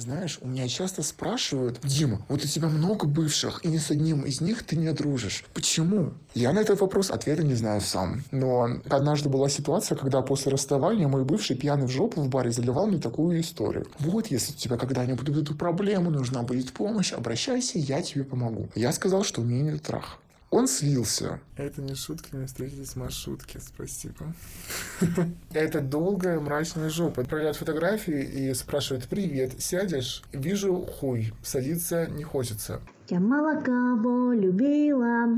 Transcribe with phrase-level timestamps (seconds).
[0.00, 4.22] Знаешь, у меня часто спрашивают, Дима, вот у тебя много бывших, и ни с одним
[4.22, 5.44] из них ты не дружишь.
[5.52, 6.14] Почему?
[6.32, 8.22] Я на этот вопрос ответа не знаю сам.
[8.30, 12.86] Но однажды была ситуация, когда после расставания мой бывший пьяный в жопу в баре заливал
[12.86, 13.88] мне такую историю.
[13.98, 18.70] Вот, если у тебя когда-нибудь будет проблема, нужна будет помощь, обращайся, я тебе помогу.
[18.74, 20.18] Я сказал, что у меня нет трах.
[20.50, 21.38] Он слился.
[21.56, 24.34] Это не шутки, мы встретились в маршрутке, спасибо.
[25.52, 27.22] Это долгая мрачная жопа.
[27.22, 30.24] Отправляют фотографии и спрашивают, привет, сядешь?
[30.32, 32.80] Вижу хуй, садиться не хочется.
[33.08, 35.28] Я мало кого любила,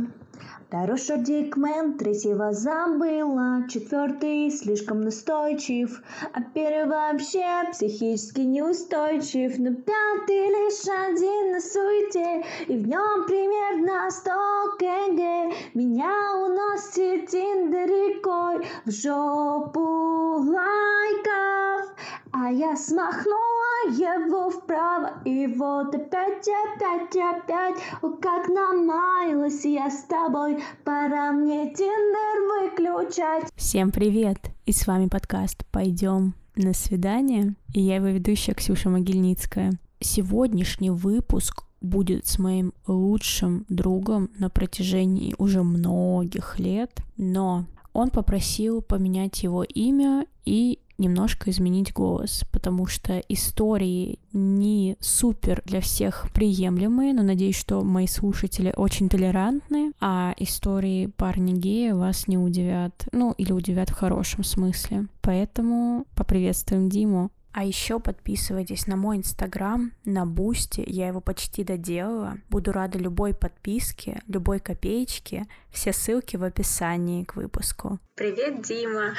[0.73, 6.01] Второй шордикмен, третьего забыла, четвертый слишком настойчив,
[6.33, 14.11] а первый вообще психически неустойчив, но пятый лишь один на суете, и в нем примерно
[14.11, 14.33] сто
[14.79, 15.55] кг.
[15.75, 21.95] Меня уносит тиндер рекой в жопу лайков,
[22.33, 30.05] а я смахнула его вправо, и вот опять, опять, опять, о, как намаялась я с
[30.05, 33.53] тобой, пора мне тиндер выключать.
[33.57, 39.73] Всем привет, и с вами подкаст «Пойдем на свидание», и я его ведущая Ксюша Могильницкая.
[40.01, 48.83] Сегодняшний выпуск будет с моим лучшим другом на протяжении уже многих лет, но он попросил
[48.83, 57.13] поменять его имя и немножко изменить голос, потому что истории не супер для всех приемлемые,
[57.13, 63.35] но надеюсь, что мои слушатели очень толерантны, а истории парня гея вас не удивят, ну
[63.37, 65.07] или удивят в хорошем смысле.
[65.21, 67.31] Поэтому поприветствуем Диму.
[67.55, 72.39] А еще подписывайтесь на мой инстаграм, на Бусти, я его почти доделала.
[72.49, 75.45] Буду рада любой подписке, любой копеечке.
[75.71, 77.99] Все ссылки в описании к выпуску.
[78.15, 79.15] Привет, Дима.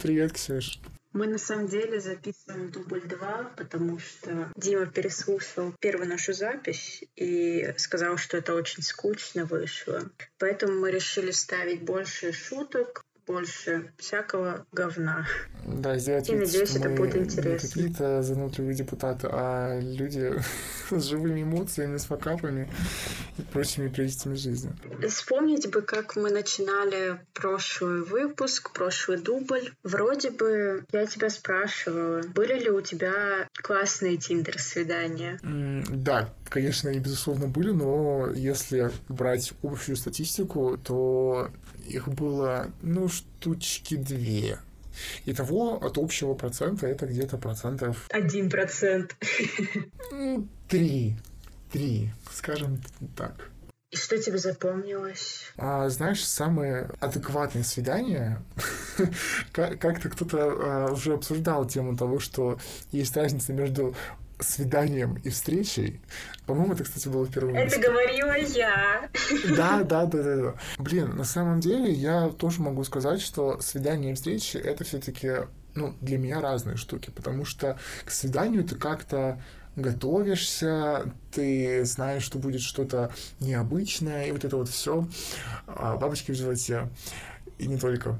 [0.00, 0.80] Привет, Ксюш.
[1.16, 7.72] Мы на самом деле записываем дубль два, потому что Дима переслушал первую нашу запись и
[7.78, 10.10] сказал, что это очень скучно вышло.
[10.36, 15.26] Поэтому мы решили ставить больше шуток, больше всякого говна.
[15.66, 17.68] Да, сделать И вид, надеюсь, что это мы будет не интересно.
[17.68, 20.34] какие-то занудливые депутаты, а люди
[20.90, 22.70] с живыми эмоциями, с факапами
[23.38, 24.72] и прочими прелестями жизни.
[25.08, 29.72] Вспомнить бы, как мы начинали прошлый выпуск, прошлый дубль.
[29.82, 35.40] Вроде бы я тебя спрашивала, были ли у тебя классные тиндер-свидания?
[35.42, 41.50] М, Да, конечно, они, безусловно, были, но если брать общую статистику, то
[41.86, 44.58] их было, ну, штучки две.
[45.26, 49.14] Итого от общего процента это где-то процентов Один процент.
[50.10, 51.16] ну, три.
[51.72, 52.80] Три, скажем
[53.16, 53.50] так.
[53.90, 55.42] И что тебе запомнилось?
[55.56, 58.42] А, знаешь, самое адекватное свидание,
[59.52, 62.58] как- как-то кто-то а, уже обсуждал тему того, что
[62.92, 63.94] есть разница между
[64.38, 66.00] свиданием и встречей.
[66.46, 67.82] По-моему, это, кстати, было в первом Это выпуске.
[67.90, 69.08] говорила я.
[69.56, 70.54] Да, да, да, да, да.
[70.78, 75.32] Блин, на самом деле я тоже могу сказать, что свидание и встречи это все-таки,
[75.74, 79.40] ну, для меня разные штуки, потому что к свиданию ты как-то
[79.76, 85.06] готовишься, ты знаешь, что будет что-то необычное, и вот это вот все.
[85.66, 86.88] Бабочки в животе.
[87.58, 88.18] И не только.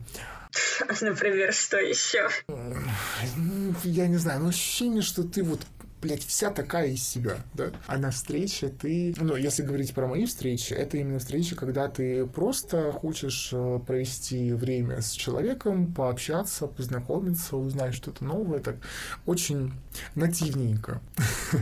[1.00, 2.28] Например, что еще?
[2.48, 5.60] Ну, Я не знаю, но ощущение, что ты вот
[6.00, 7.70] блядь, вся такая из себя, да?
[7.86, 9.14] А на встрече ты...
[9.18, 14.52] Ну, если говорить про мои встречи, это именно встречи, когда ты просто хочешь э, провести
[14.52, 18.76] время с человеком, пообщаться, познакомиться, узнать что-то новое, так
[19.24, 19.72] очень
[20.14, 21.00] нативненько.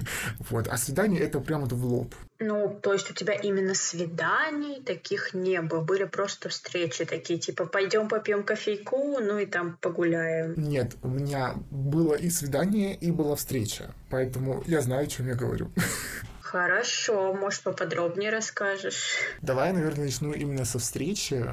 [0.51, 0.69] Вот.
[0.69, 2.15] А свидание— это прямо в лоб.
[2.47, 5.81] Ну, то есть у тебя именно свиданий таких не было.
[5.81, 10.55] Были просто встречи такие, типа, пойдем попьем кофейку, ну и там погуляем.
[10.57, 13.95] Нет, у меня было и свидание, и была встреча.
[14.11, 15.71] Поэтому я знаю, о чем я говорю.
[16.55, 19.17] Хорошо, может, поподробнее расскажешь?
[19.43, 21.45] Давай, наверное, начну именно со встречи.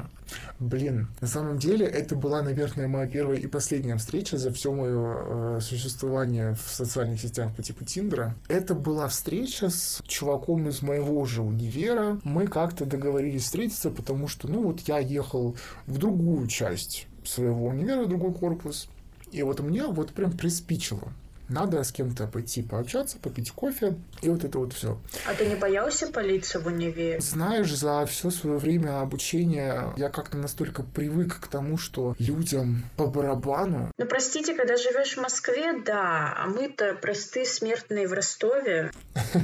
[0.59, 5.55] Блин, на самом деле это была, наверное, моя первая и последняя встреча за все мое
[5.55, 8.35] э, существование в социальных сетях по типу Тиндера.
[8.47, 12.19] Это была встреча с чуваком из моего же универа.
[12.23, 18.05] Мы как-то договорились встретиться, потому что, ну, вот я ехал в другую часть своего универа,
[18.05, 18.87] другой корпус.
[19.31, 21.11] И вот мне вот прям приспичило.
[21.51, 24.97] Надо с кем-то пойти пообщаться, попить кофе, и вот это вот все.
[25.27, 27.19] А ты не боялся палиться в универе?
[27.19, 33.07] Знаешь, за все свое время обучения я как-то настолько привык к тому, что людям по
[33.07, 33.91] барабану.
[33.97, 38.91] Ну, простите, когда живешь в Москве, да, а мы-то простые смертные в Ростове.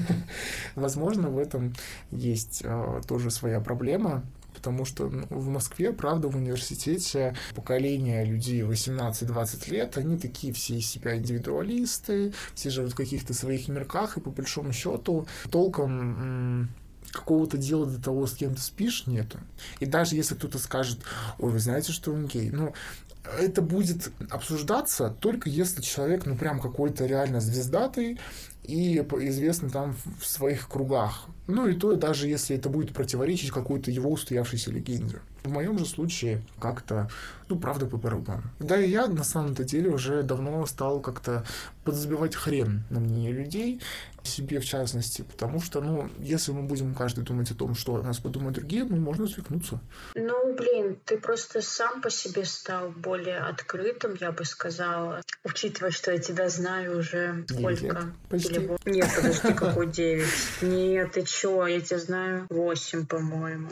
[0.76, 1.74] Возможно, в этом
[2.12, 4.24] есть э, тоже своя проблема.
[4.58, 10.78] Потому что ну, в Москве, правда, в университете поколение людей 18-20 лет, они такие все
[10.78, 16.70] из себя индивидуалисты, все живут в каких-то своих мирках, и по большому счету толком
[17.12, 19.40] какого-то дела до того, с кем ты спишь, нету.
[19.80, 21.00] И даже если кто-то скажет,
[21.40, 22.74] ой, вы знаете, что он гей, ну,
[23.40, 28.20] это будет обсуждаться только если человек, ну, прям какой-то реально звездатый
[28.64, 31.28] и известный там в своих кругах.
[31.48, 35.22] Ну, и то, даже если это будет противоречить какой-то его устоявшейся легенде.
[35.44, 37.10] В моем же случае как-то,
[37.48, 38.44] ну, правда, по барабану.
[38.60, 41.46] Да и я, на самом-то деле, уже давно стал как-то
[41.86, 43.82] подзабивать хрен на мнение людей,
[44.28, 48.04] себе в частности, потому что, ну, если мы будем каждый думать о том, что о
[48.04, 49.80] нас подумают другие, ну, можно свихнуться.
[50.16, 56.12] Ну, блин, ты просто сам по себе стал более открытым, я бы сказала, учитывая, что
[56.12, 58.14] я тебя знаю уже сколько?
[58.30, 58.54] Почти.
[58.54, 58.78] Или...
[58.86, 60.28] Нет, подожди, какой девять?
[60.62, 63.70] Нет, ты чё, я тебя знаю восемь, по-моему.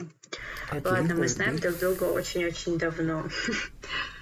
[0.84, 3.26] Ладно, мы знаем друг друга очень-очень давно.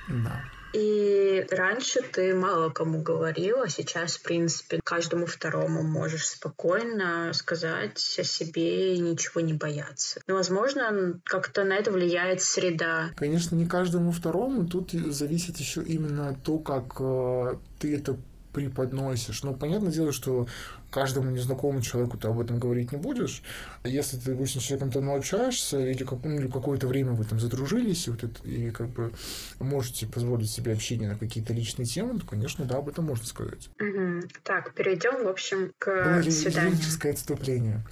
[0.08, 0.44] Да.
[0.74, 8.24] И раньше ты мало кому говорила, сейчас, в принципе, каждому второму можешь спокойно сказать о
[8.24, 10.20] себе и ничего не бояться.
[10.26, 13.12] Но, возможно, как-то на это влияет среда.
[13.16, 14.66] Конечно, не каждому второму.
[14.68, 18.18] Тут зависит еще именно то, как э, ты это
[18.54, 19.44] преподносишь.
[19.44, 20.48] Но понятное дело, что
[20.92, 23.42] каждому незнакомому человеку ты об этом говорить не будешь.
[23.84, 27.40] Если ты, допустим, с человеком давно общаешься, или, как, ну, или какое-то время вы там
[27.40, 29.12] задружились, и, вот это, и как бы
[29.60, 33.70] можете позволить себе общение на какие-то личные темы, то, конечно, да, об этом можно сказать.
[33.80, 34.28] Угу.
[34.44, 36.78] Так, перейдем, в общем, к Было свиданию.
[37.12, 37.84] отступление.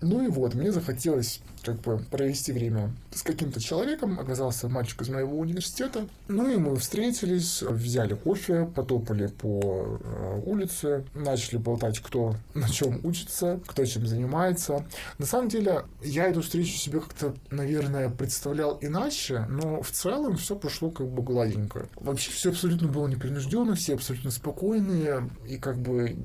[0.00, 5.08] Ну и вот, мне захотелось как бы провести время с каким-то человеком, оказался мальчик из
[5.08, 6.06] моего университета.
[6.28, 13.00] Ну и мы встретились, взяли кофе, потопали по э, улице, начали болтать, кто на чем
[13.04, 14.86] учится, кто чем занимается.
[15.18, 20.54] На самом деле, я эту встречу себе как-то, наверное, представлял иначе, но в целом все
[20.54, 21.88] прошло как бы гладенько.
[21.96, 26.16] Вообще все абсолютно было непринужденно, все абсолютно спокойные, и как бы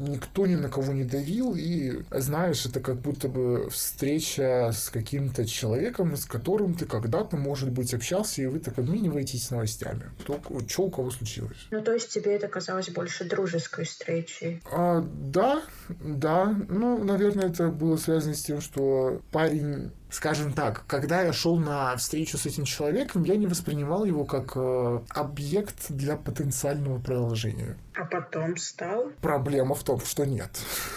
[0.00, 5.46] никто ни на кого не давил, и, знаешь, это как будто бы встреча с каким-то
[5.46, 10.04] человеком, с которым ты когда-то, может быть, общался, и вы так обмениваетесь новостями.
[10.26, 11.66] То, что у кого случилось.
[11.70, 14.62] Ну, то есть тебе это казалось больше дружеской встречей?
[14.72, 16.56] А, да, да.
[16.68, 21.96] Ну, наверное, это было связано с тем, что парень скажем так, когда я шел на
[21.96, 27.76] встречу с этим человеком, я не воспринимал его как э, объект для потенциального продолжения.
[27.94, 29.10] А потом стал?
[29.20, 30.50] Проблема в том, что нет.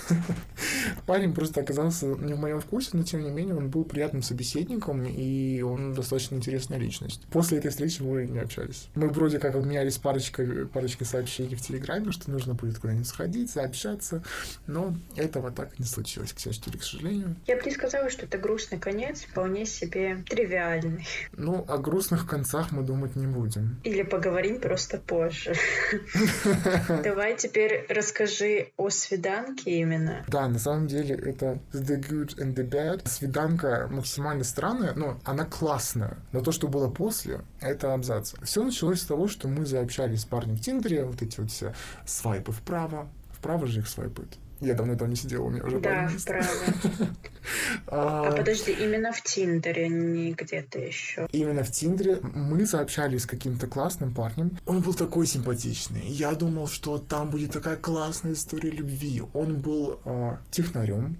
[1.05, 5.03] Парень просто оказался не в моем вкусе, но тем не менее он был приятным собеседником,
[5.03, 7.25] и он достаточно интересная личность.
[7.31, 8.87] После этой встречи мы не общались.
[8.95, 14.23] Мы вроде как обменялись парочкой, парочкой сообщений в Телеграме, что нужно будет куда-нибудь сходить, заобщаться,
[14.65, 17.35] но этого так и не случилось, к счастью или к сожалению.
[17.47, 21.05] Я бы не сказала, что это грустный конец, вполне себе тривиальный.
[21.33, 23.79] Ну, о грустных концах мы думать не будем.
[23.83, 25.55] Или поговорим просто позже.
[27.03, 30.23] Давай теперь расскажи о свиданке именно.
[30.27, 33.07] Да, на самом деле это The Good and the Bad.
[33.07, 36.17] Свиданка максимально странная, но она классная.
[36.31, 38.33] Но то, что было после, это абзац.
[38.43, 41.73] Все началось с того, что мы заобщались с парнем в Тиндере, вот эти вот все
[42.05, 43.09] свайпы вправо.
[43.31, 44.37] Вправо же их свайпают.
[44.63, 46.47] Я давно там не сидел, у меня уже Да, вправо.
[47.87, 51.27] А, а подожди, именно в Тиндере, не где-то еще.
[51.33, 54.57] Именно в Тиндере мы сообщались с каким-то классным парнем.
[54.65, 56.07] Он был такой симпатичный.
[56.07, 59.21] Я думал, что там будет такая классная история любви.
[59.33, 61.17] Он был э, технарем,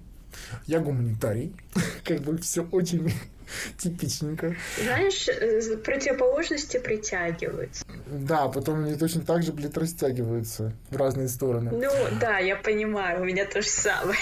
[0.66, 1.52] я гуманитарий.
[2.04, 3.12] как бы все очень
[3.78, 4.56] Типичненько.
[4.82, 7.84] Знаешь, э, противоположности притягиваются.
[8.06, 11.70] Да, потом они точно так же, блядь, растягиваются в разные стороны.
[11.70, 14.18] Ну, да, я понимаю, у меня то же самое.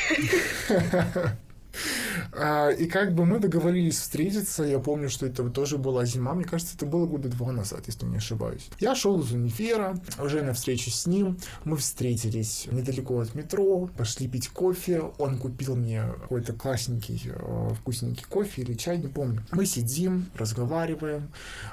[2.33, 6.45] А, и как бы мы договорились встретиться, я помню, что это тоже была зима, мне
[6.45, 8.69] кажется, это было года два назад, если не ошибаюсь.
[8.79, 14.29] Я шел из унифера, уже на встречу с ним, мы встретились недалеко от метро, пошли
[14.29, 19.43] пить кофе, он купил мне какой-то классненький, э, вкусненький кофе или чай, не помню.
[19.51, 21.31] Мы сидим, разговариваем,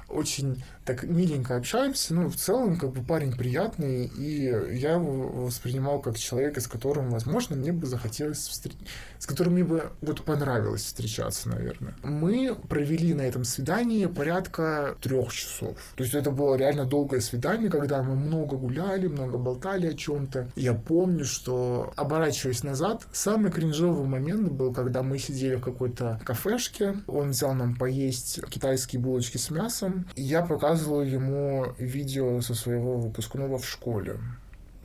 [0.07, 5.99] очень так миленько общаемся, ну, в целом, как бы парень приятный, и я его воспринимал
[5.99, 8.85] как человека, с которым, возможно, мне бы захотелось встретиться,
[9.19, 11.96] с которым мне бы вот понравилось встречаться, наверное.
[12.03, 15.77] Мы провели на этом свидании порядка трех часов.
[15.96, 20.50] То есть это было реально долгое свидание, когда мы много гуляли, много болтали о чем-то.
[20.55, 26.96] Я помню, что, оборачиваясь назад, самый кринжовый момент был, когда мы сидели в какой-то кафешке,
[27.08, 32.98] он взял нам поесть китайские булочки с мясом, и я показывал ему видео со своего
[32.98, 34.17] выпускного в школе.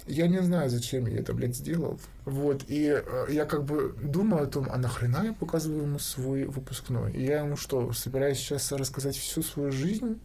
[0.07, 1.99] Я не знаю, зачем я это, блядь, сделал.
[2.25, 6.45] Вот, и э, я как бы думаю о том, а нахрена я показываю ему свой
[6.45, 7.13] выпускной?
[7.13, 10.21] И я ему что, собираюсь сейчас рассказать всю свою жизнь?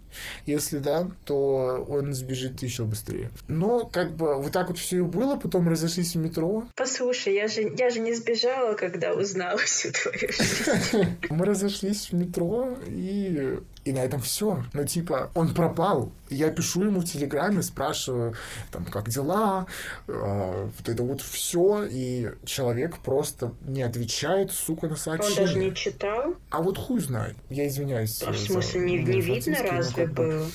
[0.46, 3.32] Если да, то он сбежит еще быстрее.
[3.48, 6.68] Но как бы вот так вот все и было, потом разошлись в метро.
[6.76, 11.18] Послушай, я же, я же не сбежала, когда узнала всю твою жизнь.
[11.30, 14.64] Мы разошлись в метро, и и на этом все.
[14.74, 16.12] Ну, типа, он пропал.
[16.30, 18.36] Я пишу ему в Телеграме, спрашиваю,
[18.72, 19.66] там, как дела,
[20.08, 25.40] э, вот это вот все, и человек просто не отвечает, сука, на сообщение.
[25.40, 26.36] Он даже не читал?
[26.50, 27.36] А вот хуй знает.
[27.50, 28.22] Я извиняюсь.
[28.24, 30.46] А в смысле, не, не видно разве было?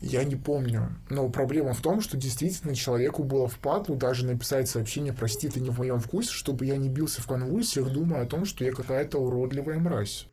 [0.00, 0.94] Я не помню.
[1.10, 5.70] Но проблема в том, что действительно человеку было впадлу даже написать сообщение «Прости, ты не
[5.70, 9.18] в моем вкусе», чтобы я не бился в конвульсиях, думая о том, что я какая-то
[9.18, 10.26] уродливая мразь.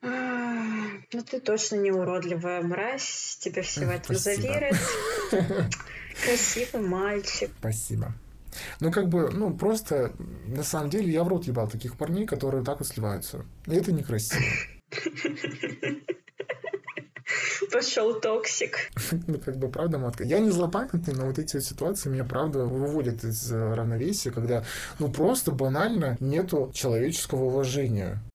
[1.12, 3.38] Ну, ты точно не уродливая мразь.
[3.40, 4.78] Тебя все в этом заверят.
[6.24, 7.52] Красивый мальчик.
[7.60, 8.14] Спасибо.
[8.80, 10.14] Ну, как бы, ну, просто,
[10.46, 13.46] на самом деле, я в рот ебал таких парней, которые так вот сливаются.
[13.66, 14.42] И это некрасиво.
[17.72, 18.78] Пошел токсик.
[19.28, 20.24] Ну, как бы, правда-матка.
[20.24, 24.64] Я не злопамятный, но вот эти вот ситуации меня, правда, выводят из э, равновесия, когда,
[25.00, 28.22] ну, просто банально нету человеческого уважения.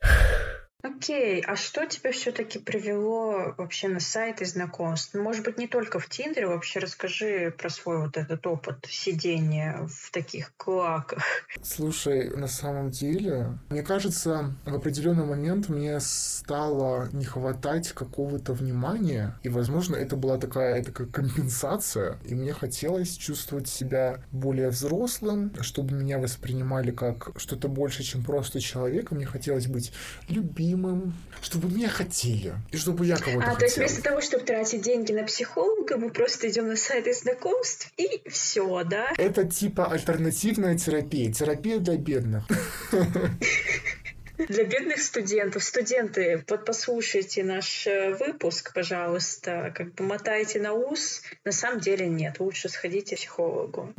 [0.86, 5.14] Окей, а что тебя все-таки привело вообще на сайты знакомств?
[5.14, 9.88] Ну, может быть, не только в Тиндере, вообще расскажи про свой вот этот опыт сидения
[9.88, 11.24] в таких клоаках.
[11.60, 19.36] Слушай, на самом деле, мне кажется, в определенный момент мне стало не хватать какого-то внимания,
[19.42, 25.94] и, возможно, это была такая, такая компенсация, и мне хотелось чувствовать себя более взрослым, чтобы
[25.94, 29.92] меня воспринимали как что-то больше, чем просто человека, мне хотелось быть
[30.28, 33.58] любимым, любимым, чтобы меня хотели, и чтобы я кого-то А, хотел.
[33.58, 37.90] то есть вместо того, чтобы тратить деньги на психолога, мы просто идем на сайты знакомств,
[37.96, 39.08] и все, да?
[39.16, 42.44] Это типа альтернативная терапия, терапия для бедных.
[44.38, 45.64] Для бедных студентов.
[45.64, 49.72] Студенты, вот послушайте наш э, выпуск, пожалуйста.
[49.74, 51.22] Как бы мотайте на ус.
[51.44, 52.38] На самом деле нет.
[52.40, 53.94] Лучше сходите к психологу.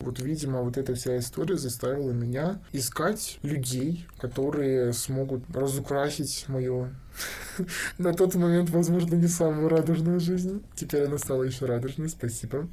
[0.00, 6.94] Вот, видимо, вот эта вся история заставила меня искать людей, которые смогут разукрасить мое
[7.98, 10.62] на тот момент, возможно, не самую радужную жизнь.
[10.74, 12.68] Теперь она стала еще радужной, спасибо.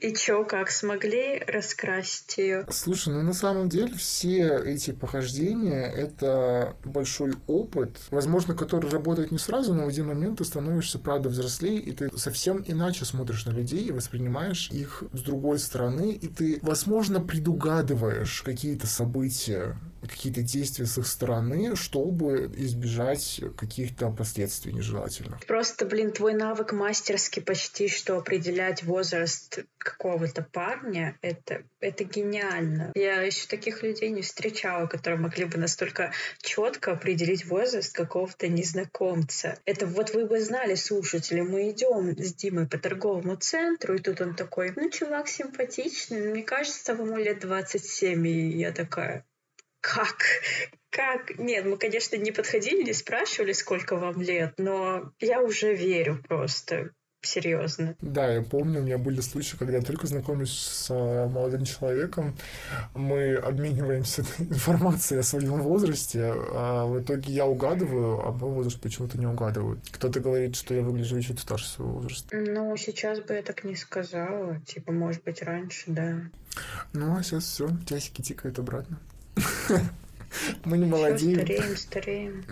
[0.00, 2.66] И чё, как смогли раскрасить ее?
[2.70, 9.38] Слушай, ну на самом деле все эти похождения— это большой опыт, возможно, который работает не
[9.38, 13.50] сразу, но в один момент ты становишься, правда, взрослее, и ты совсем иначе смотришь на
[13.50, 19.76] людей и воспринимаешь их с другой стороны, и ты, возможно, предугадываешь какие-то события,
[20.08, 25.44] какие-то действия с их стороны, чтобы избежать каких-то последствий нежелательных.
[25.46, 32.92] Просто, блин, твой навык мастерски почти что определять возраст какого-то парня, это, это гениально.
[32.94, 39.58] Я еще таких людей не встречала, которые могли бы настолько четко определить возраст какого-то незнакомца.
[39.64, 44.20] Это вот вы бы знали, слушатели, мы идем с Димой по торговому центру, и тут
[44.20, 49.24] он такой, ну, чувак симпатичный, мне кажется, ему лет 27, и я такая,
[49.84, 50.16] как?
[50.90, 51.38] Как?
[51.38, 56.90] Нет, мы, конечно, не подходили, не спрашивали, сколько вам лет, но я уже верю просто
[57.20, 57.96] серьезно.
[58.00, 62.36] Да, я помню, у меня были случаи, когда я только знакомлюсь с э, молодым человеком,
[62.94, 69.18] мы обмениваемся информацией о своем возрасте, а в итоге я угадываю, а мой возраст почему-то
[69.18, 69.80] не угадывают.
[69.90, 72.36] Кто-то говорит, что я выгляжу чуть старше своего возраста.
[72.36, 74.60] Ну, сейчас бы я так не сказала.
[74.60, 76.20] Типа, может быть, раньше, да.
[76.92, 78.98] Ну, а сейчас все, часики тикают обратно.
[80.64, 81.40] Мы не молодеем.
[81.40, 82.44] Стареем, стареем.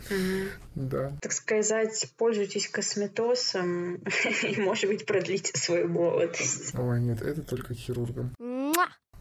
[0.75, 1.13] Да.
[1.21, 3.97] Так сказать, пользуйтесь косметосом
[4.43, 6.75] и, может быть, продлите свою молодость.
[6.75, 8.35] Ой, нет, это только хирургам.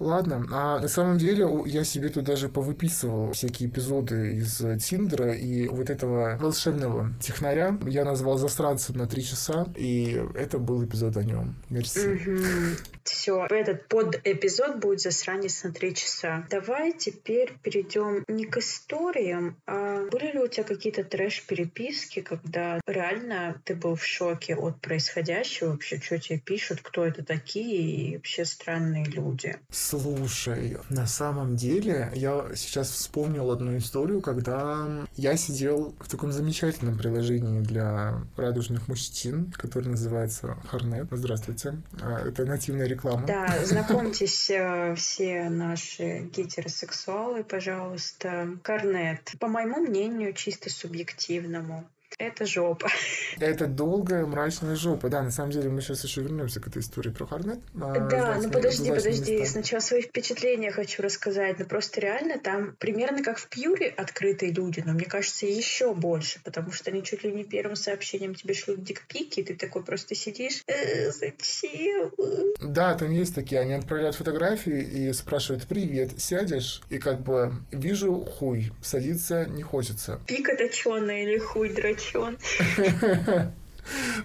[0.01, 5.67] Ладно, а на самом деле я себе тут даже повыписывал всякие эпизоды из Тиндера, и
[5.67, 11.23] вот этого волшебного технаря я назвал застранцем на три часа, и это был эпизод о
[11.23, 11.55] нем.
[11.69, 12.19] Мерси.
[13.03, 16.47] Все, этот под эпизод будет засранец на три часа.
[16.49, 23.61] Давай теперь перейдем не к историям, а были ли у тебя какие-то трэш-переписки, когда реально
[23.65, 28.45] ты был в шоке от происходящего, вообще, что тебе пишут, кто это такие и вообще
[28.45, 29.57] странные люди?
[29.91, 36.97] Слушай, на самом деле я сейчас вспомнил одну историю, когда я сидел в таком замечательном
[36.97, 41.07] приложении для радужных мужчин, которое называется Харнет.
[41.11, 41.81] Здравствуйте.
[42.01, 43.27] А, это нативная реклама.
[43.27, 48.47] Да, знакомьтесь э, все наши гетеросексуалы, пожалуйста.
[48.63, 49.33] Карнет.
[49.39, 51.85] По моему мнению, чисто субъективному,
[52.17, 52.89] Это жопа.
[53.39, 55.09] Это долгая мрачная жопа.
[55.09, 57.59] Да, на самом деле мы сейчас еще вернемся к этой истории про Харнет.
[57.73, 59.37] Да, ну подожди, подожди.
[59.37, 59.51] Места.
[59.53, 61.59] Сначала свои впечатления хочу рассказать.
[61.59, 66.39] Ну просто реально там примерно как в Пьюре открытые люди, но мне кажется еще больше,
[66.43, 70.15] потому что они чуть ли не первым сообщением тебе шлют дикпики, и ты такой просто
[70.15, 72.11] сидишь, э, зачем?
[72.61, 76.81] Да, там есть такие, они отправляют фотографии и спрашивают, привет, сядешь?
[76.89, 80.19] И как бы вижу хуй, садиться не хочется.
[80.27, 81.69] Пика точеная или хуй
[82.01, 82.37] драчен?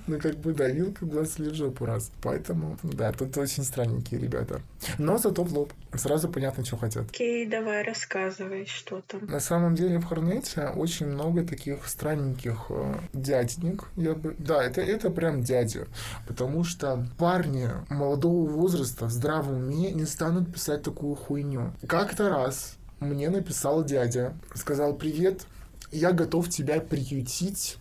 [0.07, 2.13] Ну, как бы, да, вилка 20 лет в жопу раз.
[2.23, 4.61] Поэтому, да, тут очень странненькие ребята.
[4.99, 5.73] Но зато в лоб.
[5.95, 7.09] Сразу понятно, что хотят.
[7.09, 9.27] Окей, давай, рассказывай, что там.
[9.27, 13.85] На самом деле в Хорнете очень много таких странненьких э, дяденек.
[13.97, 14.37] Я бы...
[14.39, 15.87] Да, это, это прям дядя.
[16.29, 21.73] Потому что парни молодого возраста в здравом уме не станут писать такую хуйню.
[21.89, 24.35] Как-то раз мне написал дядя.
[24.55, 25.47] Сказал, привет,
[25.93, 27.79] я готов тебя приютить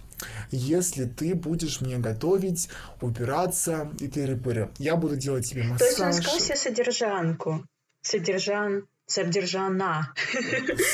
[0.52, 2.70] если ты будешь мне готовить,
[3.02, 4.72] убираться и тыры-пыры.
[4.78, 5.80] Я буду делать тебе массаж.
[5.80, 7.66] То есть он сказал себе содержанку.
[8.02, 10.14] Содержан Содержана.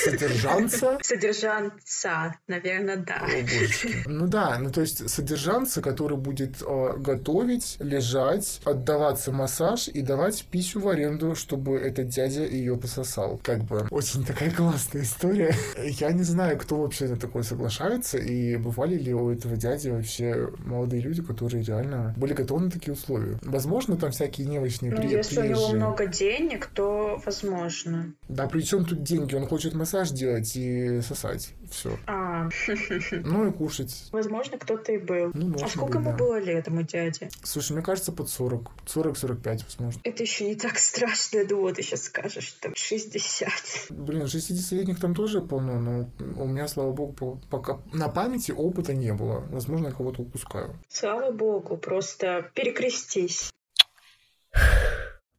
[0.04, 0.98] Содержанца?
[1.02, 3.22] Содержанца, наверное, да.
[3.22, 10.02] О, ну да, ну то есть содержанца, который будет э, готовить, лежать, отдаваться массаж и
[10.02, 13.40] давать пищу в аренду, чтобы этот дядя ее пососал.
[13.44, 15.56] Как бы очень такая классная история.
[15.78, 20.50] Я не знаю, кто вообще на такое соглашается, и бывали ли у этого дяди вообще
[20.66, 23.40] молодые люди, которые реально были готовы на такие условия.
[23.42, 28.01] Возможно, там всякие невочные ну, если у него много денег, то возможно.
[28.28, 29.36] Да при чем тут деньги?
[29.36, 31.54] Он хочет массаж делать и сосать.
[31.70, 31.98] Все.
[32.08, 32.50] А.
[33.12, 34.10] Ну и кушать.
[34.12, 35.32] Возможно, кто-то и был.
[35.34, 36.18] Ну, а сколько быть, ему да.
[36.18, 37.30] было лет, этому дяде?
[37.44, 38.72] Слушай, мне кажется, под 40.
[38.86, 40.02] 40-45, возможно.
[40.04, 43.52] Это еще не так страшно, я думала, ты сейчас скажешь, что 60.
[43.90, 49.14] Блин, 60-летних там тоже полно, но у меня, слава богу, пока на памяти опыта не
[49.14, 49.40] было.
[49.50, 50.76] Возможно, я кого-то упускаю.
[50.90, 53.52] Слава богу, просто перекрестись.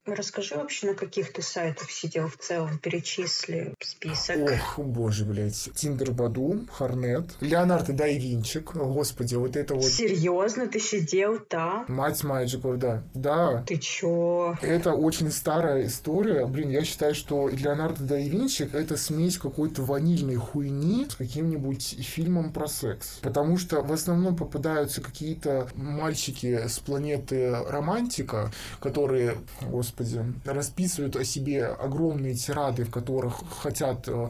[0.04, 4.50] Расскажи вообще, на каких ты сайтах сидел в целом, перечисли список.
[4.50, 5.70] Ох, боже, блядь.
[5.76, 8.74] Тиндер Баду, Харнет, Леонардо да Винчик.
[8.74, 9.84] Господи, вот это вот.
[9.84, 11.84] Серьезно, ты сидел там?
[11.86, 13.04] Мать Майджиков, да.
[13.14, 13.62] Да.
[13.62, 14.56] Ты чё?
[14.60, 16.46] Это очень старая история.
[16.46, 22.52] Блин, я считаю, что Леонардо да Винчик это смесь какой-то ванильной хуйни с каким-нибудь фильмом
[22.52, 23.20] про секс.
[23.22, 31.24] Потому что в основном попадаются какие-то мальчики с планеты романтика, которые, господи, господи, расписывают о
[31.24, 34.28] себе огромные тирады, в которых хотят э,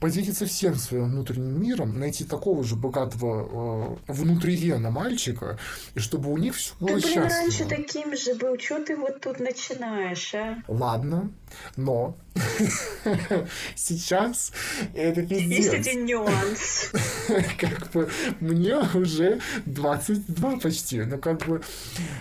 [0.00, 5.58] поделиться всем своим внутренним миром, найти такого же богатого э, внутривена мальчика,
[5.94, 9.20] и чтобы у них все было Ты, блин, раньше таким же был, что ты вот
[9.20, 10.62] тут начинаешь, а?
[10.68, 11.30] Ладно,
[11.76, 12.16] но
[13.74, 14.52] сейчас
[14.94, 15.58] это пиздец.
[15.58, 16.92] Есть один нюанс.
[17.58, 21.62] Как бы мне уже 22 почти, но как бы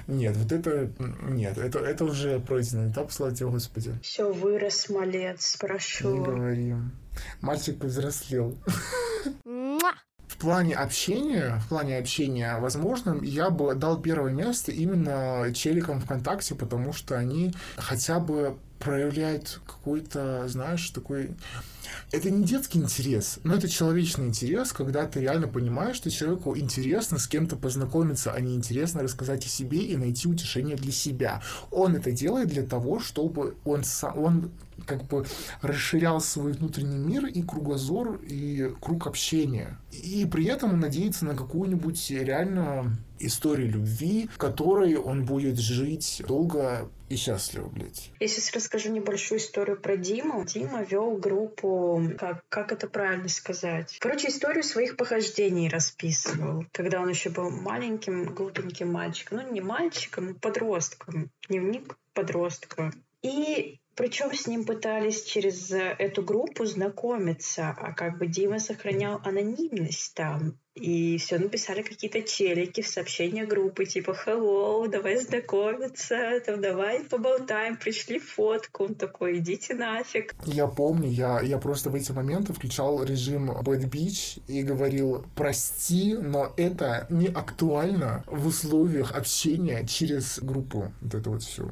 [0.07, 0.91] нет, вот это
[1.23, 3.93] нет, это, это уже пройденный этап, слава тебе, Господи.
[4.01, 6.15] Все, вырос малец, прошу.
[6.15, 6.75] Не говори.
[7.41, 8.57] Мальчик повзрослел.
[10.27, 16.55] В плане общения, в плане общения, возможно, я бы дал первое место именно челикам ВКонтакте,
[16.55, 21.31] потому что они хотя бы проявляют какой-то, знаешь, такой
[22.11, 27.17] это не детский интерес, но это человечный интерес, когда ты реально понимаешь, что человеку интересно
[27.17, 31.41] с кем-то познакомиться, а не интересно рассказать о себе и найти утешение для себя.
[31.71, 33.83] Он это делает для того, чтобы он,
[34.15, 34.51] он
[34.85, 35.25] как бы
[35.61, 39.77] расширял свой внутренний мир и кругозор, и круг общения.
[39.91, 46.89] И при этом он надеется на какую-нибудь реально историю любви, которой он будет жить долго
[47.07, 48.11] и счастливо, блядь.
[48.19, 50.43] Я сейчас расскажу небольшую историю про Диму.
[50.45, 53.97] Дима вел группу, как, как это правильно сказать?
[53.99, 59.37] Короче, историю своих похождений расписывал, когда он еще был маленьким, глупеньким мальчиком.
[59.37, 61.31] Ну, не мальчиком, а подростком.
[61.47, 62.91] Дневник подростка.
[63.21, 70.13] И причем с ним пытались через эту группу знакомиться, а как бы Дима сохранял анонимность
[70.13, 70.59] там.
[70.75, 77.77] И все написали какие-то челики в сообщения группы, типа «Hello, давай знакомиться, там, давай поболтаем,
[77.77, 78.83] пришли фотку».
[78.83, 80.35] Он такой «Идите нафиг».
[80.45, 86.13] Я помню, я, я просто в эти моменты включал режим Bad Beach и говорил «Прости,
[86.13, 90.91] но это не актуально в условиях общения через группу».
[90.99, 91.71] Вот это вот все.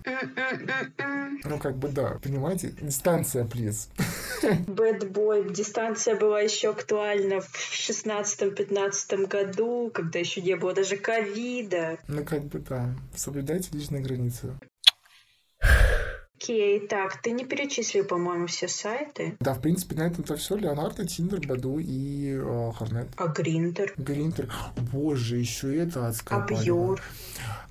[1.44, 2.74] Ну, как бы да, понимаете?
[2.80, 3.90] Дистанция, плиз.
[4.42, 5.52] Bad Boy.
[5.52, 11.98] Дистанция была еще актуальна в 16-15 2019 году, когда еще не было даже ковида.
[12.08, 12.96] Ну, как бы да.
[13.16, 14.54] Соблюдайте личные границы.
[16.44, 19.38] Окей, так, ты не перечислил, по-моему, все сайты.
[19.40, 20.58] Да, в принципе, на этом-то все.
[20.58, 23.08] Леонардо, Тиндер, Баду и э, Хорнет.
[23.16, 23.94] А Гриндер?
[23.96, 24.52] Гринтер.
[24.92, 26.62] Боже, еще это адская А палева.
[26.62, 27.02] Бьюр?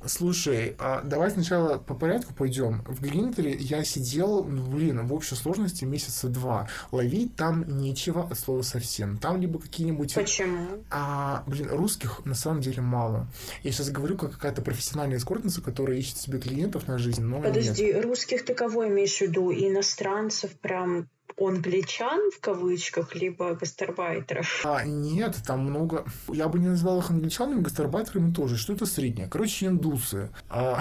[0.04, 2.82] Слушай, а давай сначала по порядку пойдем.
[2.86, 6.68] В Гринтере я сидел, ну, блин, в общей сложности месяца два.
[6.90, 9.18] Ловить там нечего от слова совсем.
[9.18, 10.14] Там либо какие-нибудь...
[10.14, 10.82] Почему?
[10.90, 13.28] А, блин, русских на самом деле мало.
[13.62, 17.48] Я сейчас говорю, как какая-то профессиональная эскортница, которая ищет себе клиентов на жизнь, но нет.
[17.48, 19.52] Подожди, русских ты кого имеешь в виду?
[19.52, 24.64] Иностранцев прям англичан в кавычках, либо гастарбайтеров?
[24.64, 26.04] А, нет, там много...
[26.28, 28.56] Я бы не назвал их англичанами, гастарбайтерами тоже.
[28.56, 29.26] Что-то среднее.
[29.28, 30.30] Короче, индусы.
[30.48, 30.80] А,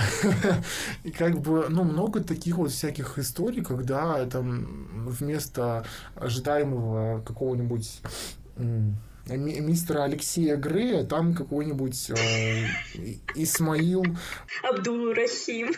[1.04, 5.84] и как бы, ну, много таких вот всяких историй, когда там вместо
[6.16, 8.02] ожидаемого какого-нибудь
[9.28, 12.68] мистера Алексея Грея там какой-нибудь э,
[13.36, 14.04] Исмаил
[14.64, 15.72] Абдул Рахим.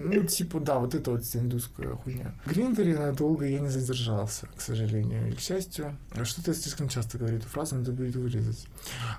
[0.00, 2.32] Ну, типа, да, вот это вот индусская хуйня.
[2.46, 5.28] Гриндере надолго я не задержался, к сожалению.
[5.28, 8.66] И, к счастью, что-то я слишком часто говорю эту фразу, надо будет вырезать.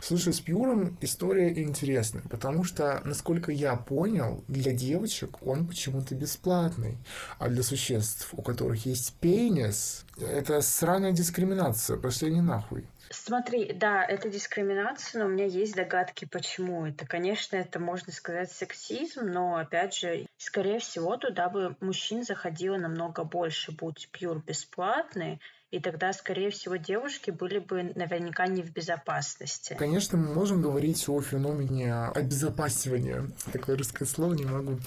[0.01, 6.97] Слушай, с Пьюром история интересная, потому что, насколько я понял, для девочек он почему-то бесплатный,
[7.37, 11.97] а для существ, у которых есть пенис, это сраная дискриминация.
[11.97, 12.85] Пошли они нахуй.
[13.11, 16.85] Смотри, да, это дискриминация, но у меня есть догадки, почему.
[16.85, 22.77] Это, конечно, это можно сказать сексизм, но, опять же, скорее всего, туда бы мужчин заходило
[22.77, 28.71] намного больше, будь пьюр бесплатный, и тогда, скорее всего, девушки были бы наверняка не в
[28.71, 29.75] безопасности.
[29.77, 34.79] Конечно, мы можем говорить о феномене обезопасивания, такое русское слово, не могу,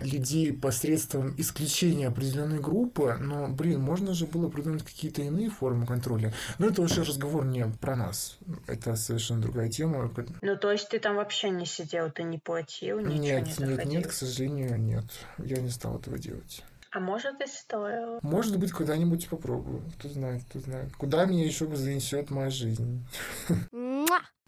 [0.00, 6.32] людей посредством исключения определенной группы, но, блин, можно же было придумать какие-то иные формы контроля.
[6.58, 10.10] Но это уже разговор не про нас, это совершенно другая тема.
[10.42, 13.56] Ну, то есть ты там вообще не сидел, ты не платил, ничего Нет, не нет,
[13.56, 13.92] заходил?
[13.92, 15.04] нет, к сожалению, нет.
[15.38, 16.64] Я не стал этого делать.
[16.94, 18.20] А может и стоило?
[18.22, 19.82] Может быть, когда-нибудь попробую.
[19.98, 20.94] Кто знает, кто знает.
[20.96, 23.04] Куда меня еще занесет моя жизнь.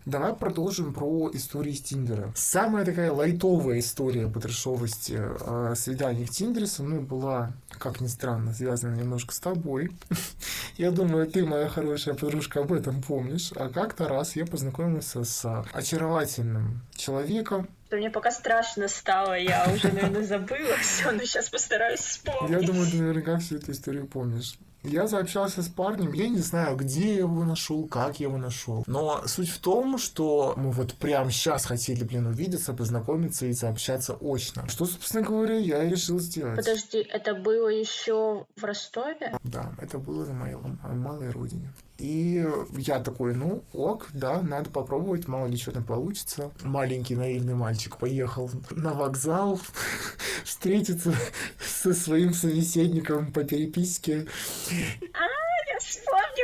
[0.07, 2.33] Давай продолжим про истории с Тиндера.
[2.37, 8.07] Самая такая лайтовая история по трешовости э, свиданий в Тиндере со мной была, как ни
[8.07, 9.91] странно, связана немножко с тобой.
[10.77, 13.51] Я думаю, ты, моя хорошая подружка, об этом помнишь.
[13.57, 17.67] А как-то раз я познакомился с очаровательным человеком.
[17.89, 22.67] Что мне пока страшно стало, я уже, наверное, забыла все, но сейчас постараюсь Я вспомнить.
[22.67, 24.57] думаю, ты наверняка всю эту историю помнишь.
[24.87, 28.85] Я заобщался с парнем, я не знаю, где я его нашел, как я его нашел.
[28.87, 34.17] Но суть в том, что мы вот прямо сейчас хотели, блин, увидеться, познакомиться и заобщаться
[34.21, 34.69] очно.
[34.69, 36.57] Что, собственно говоря, я и решил сделать.
[36.57, 39.37] Подожди, это было еще в Ростове?
[39.43, 41.73] Да, это было на моей малой родине.
[41.99, 46.51] И я такой, ну, ок, да, надо попробовать, мало ли что там получится.
[46.63, 49.59] Маленький наивный мальчик поехал на вокзал
[50.45, 51.15] встретиться
[51.59, 54.27] со своим собеседником по переписке.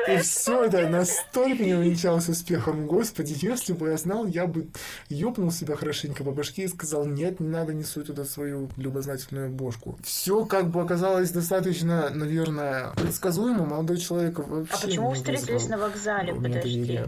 [0.09, 2.87] И все это настолько не увенчалось успехом.
[2.87, 4.69] Господи, если бы я знал, я бы
[5.09, 9.51] ёбнул себя хорошенько по башке и сказал, нет, не надо, не суй туда свою любознательную
[9.51, 9.99] бошку.
[10.03, 13.65] Все как бы оказалось достаточно, наверное, предсказуемо.
[13.65, 16.35] Молодой человек вообще А почему вы встретились на вокзале?
[16.35, 17.01] Подожди.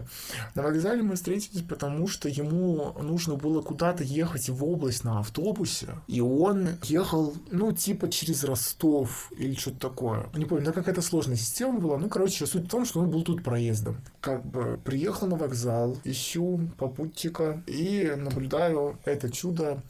[0.53, 5.87] На вокзале мы встретились, потому что ему нужно было куда-то ехать в область на автобусе,
[6.07, 10.29] и он ехал, ну, типа через Ростов или что-то такое.
[10.35, 11.97] Не помню, да какая-то сложная система была.
[11.97, 13.97] Ну, короче, суть в том, что он был тут проездом.
[14.21, 19.81] Как бы приехал на вокзал, ищу попутчика и наблюдаю это чудо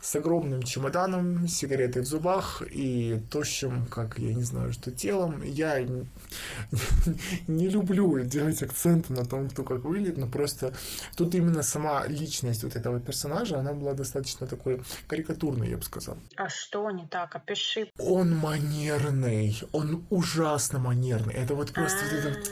[0.00, 5.42] с огромным чемоданом, сигаретой в зубах и тощим, как я не знаю, что телом.
[5.42, 5.80] Я
[7.46, 10.74] не люблю делать акценты на том, кто как выглядит, но просто
[11.16, 16.16] тут именно сама личность вот этого персонажа, она была достаточно такой карикатурной, я бы сказал.
[16.36, 17.34] А что не так?
[17.34, 17.88] Опиши.
[17.98, 21.34] Он манерный, он ужасно манерный.
[21.34, 22.43] Это вот просто вот это...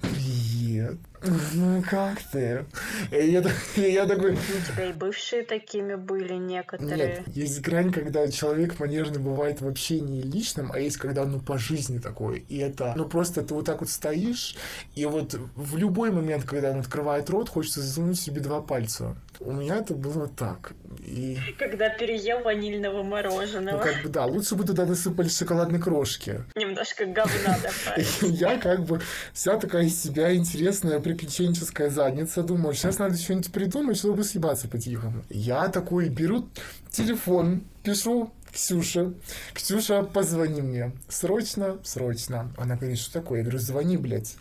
[0.00, 0.98] Привет.
[1.22, 2.64] Ну как ты?
[3.10, 3.42] Я,
[3.76, 4.32] я такой...
[4.32, 6.96] У тебя и бывшие такими были некоторые.
[6.96, 11.58] Нет, есть грань, когда человек манерный бывает в общении личном, а есть когда ну по
[11.58, 12.44] жизни такой.
[12.48, 14.56] И это, ну просто ты вот так вот стоишь,
[14.94, 19.16] и вот в любой момент, когда он открывает рот, хочется засунуть себе два пальца.
[19.40, 20.72] У меня это было так.
[21.06, 23.78] И, Когда переел ванильного ну мороженого.
[23.78, 26.44] как бы, да, лучше бы туда насыпали шоколадной крошки.
[26.56, 28.18] Немножко говна добавить.
[28.22, 29.00] Я как бы
[29.32, 32.42] вся такая из себя интересная приключенческая задница.
[32.42, 35.24] Думаю, сейчас надо что-нибудь придумать, чтобы съебаться по-тихому.
[35.30, 36.48] Я такой беру
[36.90, 39.14] телефон, пишу Ксюше.
[39.54, 40.92] Ксюша, позвони мне.
[41.08, 42.52] Срочно, срочно.
[42.56, 43.38] Она говорит, что такое?
[43.38, 44.36] Я говорю, звони, блядь.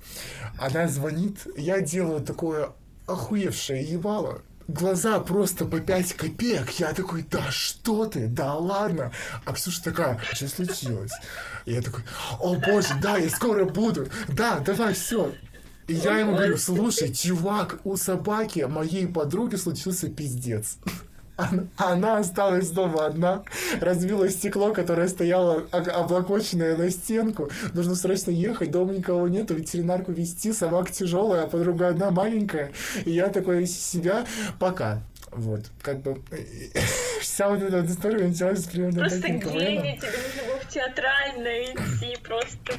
[0.57, 1.39] Она звонит.
[1.57, 2.71] Я делаю такое
[3.05, 4.41] охуевшее ебало.
[4.67, 6.69] глаза просто по 5 копеек.
[6.79, 9.11] Я такой, да что ты, да ладно.
[9.45, 11.13] А Ксюша такая, что случилось?
[11.65, 12.03] И я такой,
[12.39, 14.07] о боже, да, я скоро буду.
[14.29, 15.33] Да, давай, все.
[15.87, 20.77] И я ему говорю, слушай, чувак, у собаки моей подруги случился пиздец.
[21.77, 23.43] Она, осталась дома одна,
[23.79, 27.49] разбила стекло, которое стояло облокоченное на стенку.
[27.73, 32.71] Нужно срочно ехать, дома никого нету, ветеринарку вести, собака тяжелая, а подруга одна маленькая.
[33.05, 34.25] И я такой из себя,
[34.59, 35.03] пока.
[35.31, 36.21] Вот, как бы
[37.21, 42.73] вся вот эта история началась примерно Просто гений, тебе нужно было в театральное идти, просто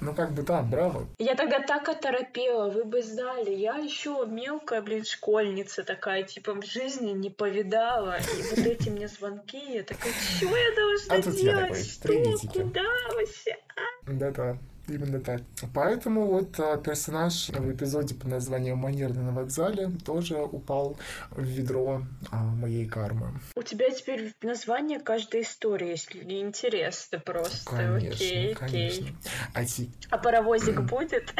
[0.00, 1.06] ну, как бы, да, браво.
[1.18, 3.50] Я тогда так оторопела, вы бы знали.
[3.50, 8.16] Я еще мелкая, блин, школьница такая, типа, в жизни не повидала.
[8.18, 12.00] И вот эти мне звонки, я такая, что я должна а делать?
[12.02, 12.48] Такой, что?
[12.48, 12.84] Куда
[13.14, 13.56] вообще?
[13.76, 14.10] А?
[14.10, 14.58] Да-да.
[14.90, 15.42] Именно так.
[15.72, 20.96] Поэтому вот а, персонаж в эпизоде под названием «Манерный на вокзале» тоже упал
[21.30, 23.40] в ведро а, моей кармы.
[23.54, 27.70] У тебя теперь название каждой истории, если интересно просто.
[27.70, 29.06] Конечно, окей, конечно.
[29.54, 29.90] Окей.
[30.10, 31.32] А, а паровозик будет?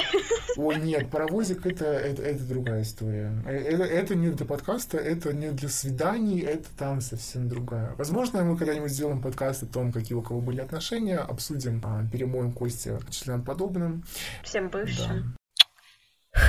[0.56, 3.32] Ой, нет, паровозик это, это, это другая история.
[3.46, 7.94] Э, это, это не для подкаста, это не для свиданий, это там совсем другая.
[7.98, 12.52] Возможно, мы когда-нибудь сделаем подкаст о том, какие у кого были отношения, обсудим, а, перемоем
[12.52, 12.90] кости
[13.40, 14.04] член подобным.
[14.42, 15.36] Всем бывшим.
[16.34, 16.40] Да.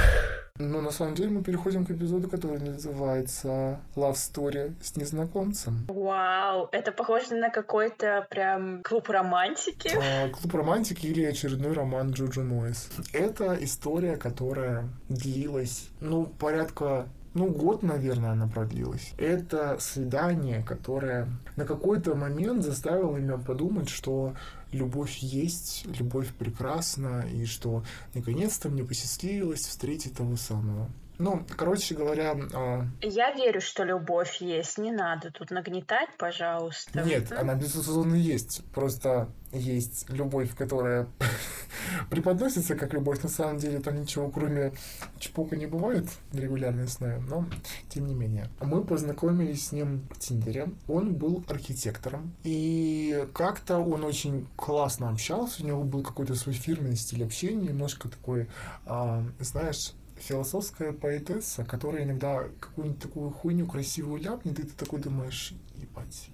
[0.57, 5.87] Но на самом деле мы переходим к эпизоду, который называется Love Story с незнакомцем.
[5.87, 9.89] Вау, это похоже на какой-то прям клуб романтики.
[9.95, 12.91] А, клуб романтики или очередной роман Джоджо Нойс.
[13.11, 19.13] Это история, которая длилась, ну, порядка ну, год, наверное, она продлилась.
[19.17, 24.33] Это свидание, которое на какой-то момент заставило меня подумать, что
[24.71, 30.89] любовь есть, любовь прекрасна, и что наконец-то мне посчастливилось встретить того самого.
[31.17, 32.35] Ну, короче говоря...
[32.53, 32.83] Э...
[33.01, 34.77] Я верю, что любовь есть.
[34.77, 37.01] Не надо тут нагнетать, пожалуйста.
[37.03, 38.63] Нет, она безусловно есть.
[38.73, 41.07] Просто есть любовь, которая
[42.09, 43.21] преподносится как любовь.
[43.21, 44.73] На самом деле там ничего, кроме
[45.19, 47.45] чпока, не бывает регулярной основе, но
[47.89, 48.49] тем не менее.
[48.61, 50.69] Мы познакомились с ним в Тиндере.
[50.87, 52.33] Он был архитектором.
[52.43, 55.63] И как-то он очень классно общался.
[55.63, 58.47] У него был какой-то свой фирменный стиль общения, немножко такой,
[58.85, 65.53] э, знаешь, философская поэтесса, которая иногда какую-нибудь такую хуйню красивую ляпнет, и ты такой думаешь,
[65.75, 66.29] ебать,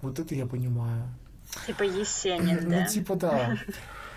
[0.00, 1.04] вот это я понимаю.
[1.66, 2.80] Типа Есенин, да?
[2.80, 3.58] Ну, типа да.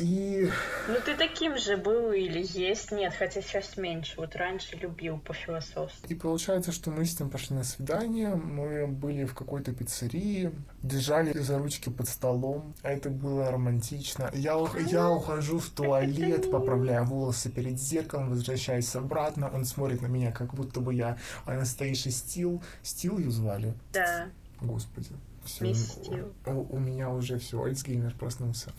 [0.00, 0.50] И...
[0.88, 2.90] Ну, ты таким же был или есть?
[2.90, 4.14] Нет, хотя сейчас меньше.
[4.16, 6.06] Вот раньше любил по философски.
[6.08, 11.38] И получается, что мы с ним пошли на свидание, мы были в какой-то пиццерии, держали
[11.38, 12.74] за ручки под столом.
[12.82, 14.30] Это было романтично.
[14.32, 19.50] Я, я ухожу в туалет, поправляю волосы перед зеркалом, возвращаюсь обратно.
[19.52, 22.62] Он смотрит на меня, как будто бы я настоящий стил.
[22.82, 23.74] Стил ее звали?
[23.92, 24.28] Да.
[24.60, 25.10] Господи
[25.58, 28.72] все, у, у меня уже все, Альцгеймер проснулся.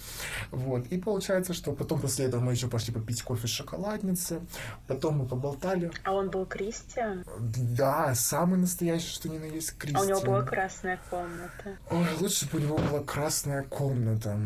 [0.51, 0.87] Вот.
[0.87, 4.41] И получается, что потом после этого мы еще пошли попить кофе с шоколадницы,
[4.87, 5.91] потом мы поболтали.
[6.03, 7.25] А он был Кристиан?
[7.39, 10.03] Да, самый настоящий, что ни на есть Кристиан.
[10.03, 11.77] А у него была красная комната.
[11.89, 14.39] Ой, лучше бы у него была красная комната.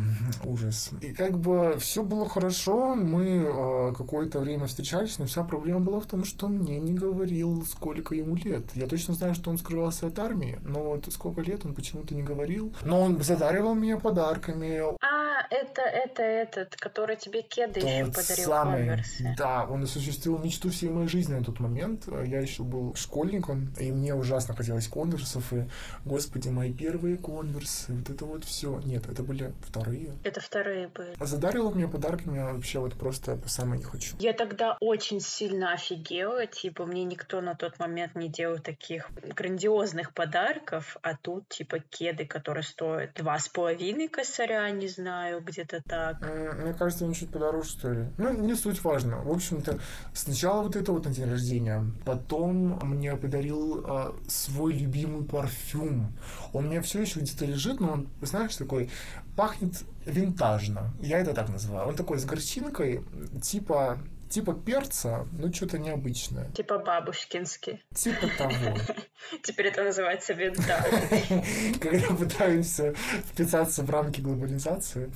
[0.44, 0.90] Ужас.
[1.00, 6.00] И как бы все было хорошо, мы э, какое-то время встречались, но вся проблема была
[6.00, 8.64] в том, что он мне не говорил, сколько ему лет.
[8.74, 12.22] Я точно знаю, что он скрывался от армии, но вот сколько лет он почему-то не
[12.22, 12.74] говорил.
[12.82, 14.82] Но он задаривал меня подарками.
[15.02, 19.34] А, это, это этот, который тебе кеды Тот еще подарил самый, конверсы.
[19.36, 22.06] Да, он осуществил мечту всей моей жизни на тот момент.
[22.26, 25.68] Я еще был школьником, и мне ужасно хотелось конверсов, и,
[26.04, 28.80] господи, мои первые конверсы, вот это вот все.
[28.84, 30.12] Нет, это были вторые.
[30.24, 31.14] Это вторые были.
[31.20, 34.16] Задарила мне подарками, я вообще вот просто самое не хочу.
[34.18, 40.12] Я тогда очень сильно офигела, типа, мне никто на тот момент не делал таких грандиозных
[40.12, 46.20] подарков, а тут, типа, кеды, которые стоят два с половиной косаря, не знаю, где-то так.
[46.20, 48.10] Мне кажется, они чуть подороже стоили.
[48.18, 49.22] Ну, не суть важно.
[49.22, 49.78] В общем-то,
[50.12, 56.12] сначала вот это вот на день рождения, потом мне подарил э, свой любимый парфюм.
[56.52, 58.90] Он у меня все еще где-то лежит, но он, знаешь, такой
[59.36, 60.92] пахнет винтажно.
[61.00, 61.88] Я это так называю.
[61.88, 63.02] Он такой с горчинкой,
[63.42, 66.50] типа типа перца, но что-то необычное.
[66.52, 67.84] Типа бабушкинский.
[67.94, 68.76] Типа того.
[69.42, 70.84] Теперь это называется винтаж.
[71.80, 75.10] Когда пытаемся вписаться в рамки глобализации.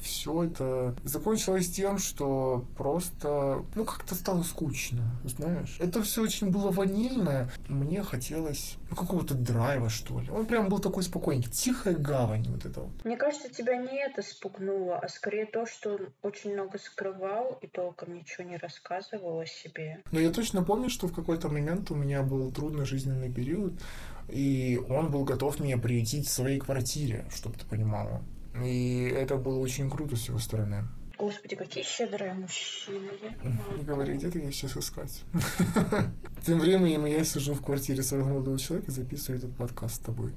[0.00, 5.76] Все это закончилось тем, что просто, ну, как-то стало скучно, знаешь.
[5.78, 7.50] Это все очень было ванильное.
[7.68, 10.30] Мне хотелось ну, какого-то драйва, что ли.
[10.30, 13.04] Он прям был такой спокойненький, тихая гавань вот это вот.
[13.04, 17.66] Мне кажется, тебя не это спугнуло, а скорее то, что он очень много скрывал и
[17.66, 20.02] толком ничего не рассказывал о себе.
[20.10, 23.74] Но я точно помню, что в какой-то момент у меня был трудный жизненный период,
[24.28, 28.22] и он был готов меня приютить в своей квартире, чтобы ты понимала.
[28.64, 30.84] И это было очень круто с его стороны.
[31.20, 33.10] Господи, какие щедрые мужчины.
[33.76, 35.22] Не говори, где ты сейчас искать.
[36.46, 40.32] Тем временем я сижу в квартире своего молодого человека и записываю этот подкаст с тобой.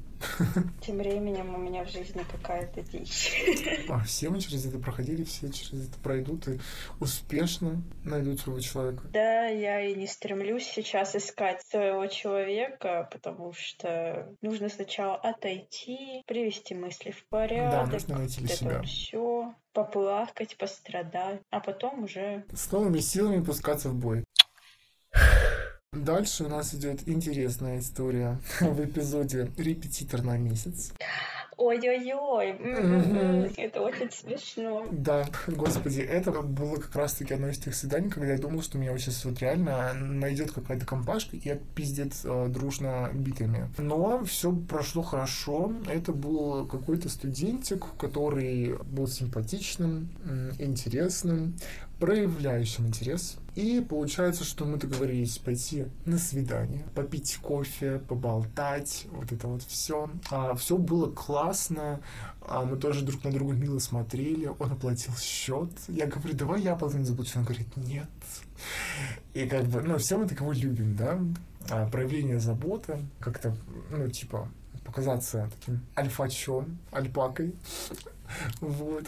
[0.81, 3.43] Тем временем у меня в жизни какая-то дичь.
[3.89, 6.59] А все мы через это проходили, все через это пройдут и
[6.99, 9.03] успешно найдут своего человека.
[9.11, 16.75] Да, я и не стремлюсь сейчас искать своего человека, потому что нужно сначала отойти, привести
[16.75, 17.89] мысли в порядок.
[17.89, 18.81] Да, нужно найти для себя.
[18.83, 22.45] Все, поплакать, пострадать, а потом уже...
[22.53, 24.23] С новыми силами пускаться в бой.
[25.93, 30.91] Дальше у нас идет интересная история в эпизоде «Репетитор на месяц».
[31.55, 32.49] Ой-ой-ой,
[33.57, 34.87] это очень смешно.
[34.91, 38.91] Да, господи, это было как раз-таки одно из тех свиданий, когда я думал, что меня
[38.91, 43.69] вот сейчас вот реально найдет какая-то компашка и пиздец э, дружно битыми.
[43.77, 45.71] Но все прошло хорошо.
[45.87, 50.09] Это был какой-то студентик, который был симпатичным,
[50.57, 51.55] интересным,
[52.03, 53.37] проявляющим интерес.
[53.55, 60.09] И получается, что мы договорились пойти на свидание, попить кофе, поболтать, вот это вот все.
[60.29, 62.01] А, все было классно,
[62.41, 65.69] а, мы тоже друг на друга мило смотрели, он оплатил счет.
[65.87, 67.39] Я говорю, давай я половину заплачу.
[67.39, 68.09] Он говорит, нет.
[69.33, 71.21] И как бы, ну, все мы такого любим, да?
[71.69, 73.55] А, проявление заботы, как-то,
[73.89, 74.49] ну, типа,
[74.83, 77.55] показаться таким альфачом, альпакой.
[78.59, 79.05] Вот.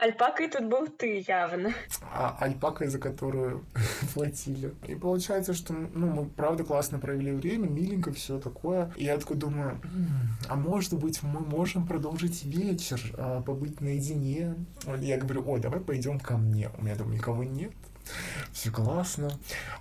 [0.00, 1.72] Альпакой тут был ты явно.
[2.12, 3.64] А альпака, за которую
[4.14, 4.74] платили.
[4.86, 8.92] И получается, что ну, мы правда классно провели время, миленько, все такое.
[8.96, 9.80] И я такой думаю,
[10.48, 14.54] а может быть, мы можем продолжить вечер, а, побыть наедине.
[15.00, 16.70] Я говорю, о, давай пойдем ко мне.
[16.78, 17.72] У меня дома никого нет
[18.52, 19.30] все классно.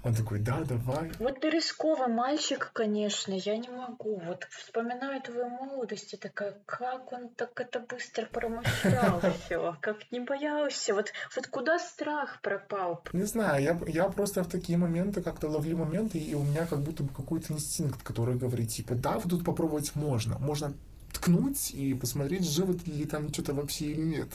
[0.04, 1.12] Он такой, да, давай.
[1.20, 4.22] Вот рисковый мальчик, конечно, я не могу.
[4.26, 10.20] Вот вспоминаю твою молодость и такая, как он так это быстро промышлял все, как не
[10.20, 10.94] боялся.
[10.94, 13.04] Вот, вот куда страх пропал?
[13.14, 16.82] Не знаю, я, я просто в такие моменты как-то ловлю моменты, и у меня как
[16.82, 20.38] будто бы какой-то инстинкт, который говорит, типа, да, вот тут попробовать можно.
[20.40, 20.74] Можно
[21.16, 24.28] ткнуть и посмотреть, живет ли там что-то вообще или нет.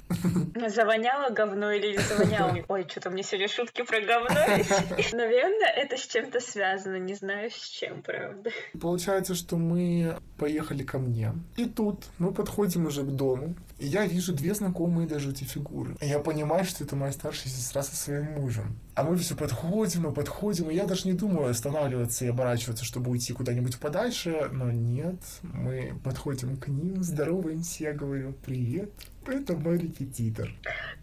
[0.68, 2.56] Завоняло говно или не завоняло?
[2.68, 4.28] Ой, что-то мне сегодня шутки про говно.
[5.12, 8.50] Наверное, это с чем-то связано, не знаю с чем, правда.
[8.80, 14.06] Получается, что мы поехали ко мне, и тут мы подходим уже к дому, и я
[14.06, 15.96] вижу две знакомые даже эти фигуры.
[16.00, 18.78] И я понимаю, что это моя старшая сестра со своим мужем.
[18.94, 23.10] А мы все подходим и подходим, и я даже не думаю останавливаться и оборачиваться, чтобы
[23.10, 24.50] уйти куда-нибудь подальше.
[24.52, 28.90] Но нет, мы подходим к ним, здороваемся, я говорю, привет,
[29.26, 30.50] это мой репетитор.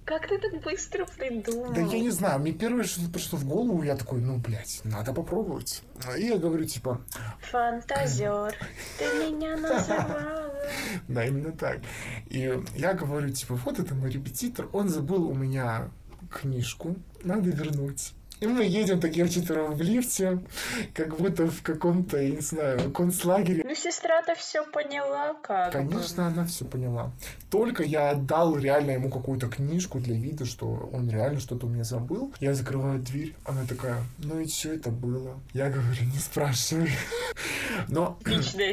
[0.06, 1.74] Как ты так быстро придумал?
[1.74, 5.14] Да я не знаю, мне первое, что пришло в голову, я такой, ну, блядь, надо
[5.14, 5.84] попробовать.
[6.18, 7.02] И я говорю, типа...
[7.52, 8.56] Фантазер,
[8.98, 10.54] ты меня называла.
[11.08, 11.80] Да, именно так.
[12.30, 15.90] И я говорю, типа, вот это мой репетитор, он забыл у меня
[16.32, 18.14] книжку, надо вернуть.
[18.40, 20.40] И мы едем такие вчетвером в лифте,
[20.94, 23.64] как будто в каком-то, я не знаю, концлагере.
[23.68, 26.30] Ну, сестра-то все поняла, как Конечно, бы.
[26.30, 27.12] она все поняла.
[27.50, 31.84] Только я отдал реально ему какую-то книжку для вида, что он реально что-то у меня
[31.84, 32.32] забыл.
[32.40, 35.40] Я закрываю дверь, она такая, ну и что это было?
[35.54, 36.92] Я говорю, не спрашивай.
[37.88, 38.20] Но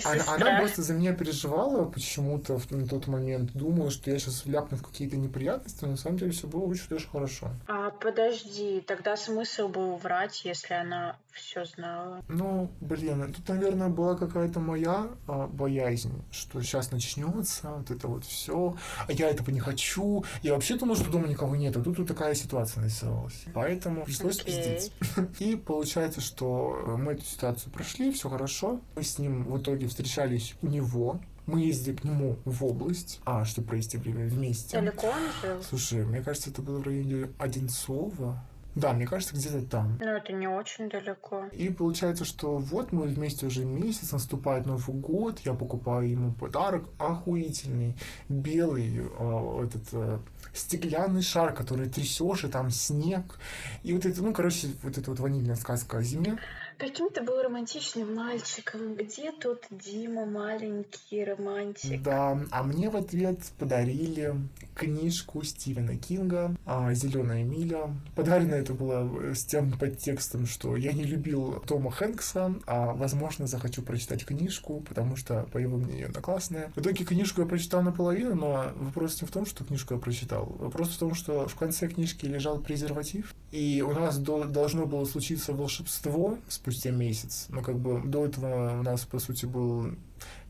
[0.04, 3.52] она, она просто за меня переживала почему-то на тот момент.
[3.54, 6.88] Думала, что я сейчас вляпну в какие-то неприятности, но на самом деле все было очень
[6.90, 7.50] даже хорошо.
[7.66, 12.22] А подожди, тогда смысл смысл был врать, если она все знала?
[12.28, 18.24] Ну, блин, тут, наверное, была какая-то моя а, боязнь, что сейчас начнется вот это вот
[18.24, 20.24] все, а я этого не хочу.
[20.42, 23.44] Я вообще думал, что дома никого нет, а тут вот такая ситуация нарисовалась.
[23.54, 24.44] Поэтому пришлось okay.
[24.44, 24.92] пиздить.
[25.40, 28.80] И получается, что мы эту ситуацию прошли, все хорошо.
[28.96, 33.44] Мы с ним в итоге встречались у него, мы ездили к нему в область, а,
[33.44, 34.80] чтобы провести время вместе.
[34.80, 35.62] Далеко он жил?
[35.62, 38.42] Слушай, мне кажется, это было в районе Одинцова.
[38.74, 39.98] Да, мне кажется, где-то там.
[40.00, 41.44] Но это не очень далеко.
[41.52, 46.84] И получается, что вот мы вместе уже месяц, наступает Новый год, я покупаю ему подарок
[46.98, 47.96] охуительный,
[48.28, 50.18] белый, э, этот э,
[50.52, 53.38] стеклянный шар, который трясешь, и там снег.
[53.84, 56.38] И вот это, ну, короче, вот эта вот ванильная сказка о зиме.
[56.84, 58.94] Каким ты был романтичным мальчиком?
[58.94, 62.02] Где тот Дима маленький романтик?
[62.02, 64.34] Да, а мне в ответ подарили
[64.74, 66.54] книжку Стивена Кинга
[66.92, 67.88] «Зеленая миля».
[68.14, 73.80] Подарено это было с тем подтекстом, что я не любил Тома Хэнкса, а, возможно, захочу
[73.80, 76.70] прочитать книжку, потому что, по его мнению, она классная.
[76.76, 80.44] В итоге книжку я прочитал наполовину, но вопрос не в том, что книжку я прочитал.
[80.58, 85.06] Вопрос в том, что в конце книжки лежал презерватив, и у нас до, должно было
[85.06, 87.46] случиться волшебство спустя месяц.
[87.48, 89.96] Но как бы до этого у нас, по сути, был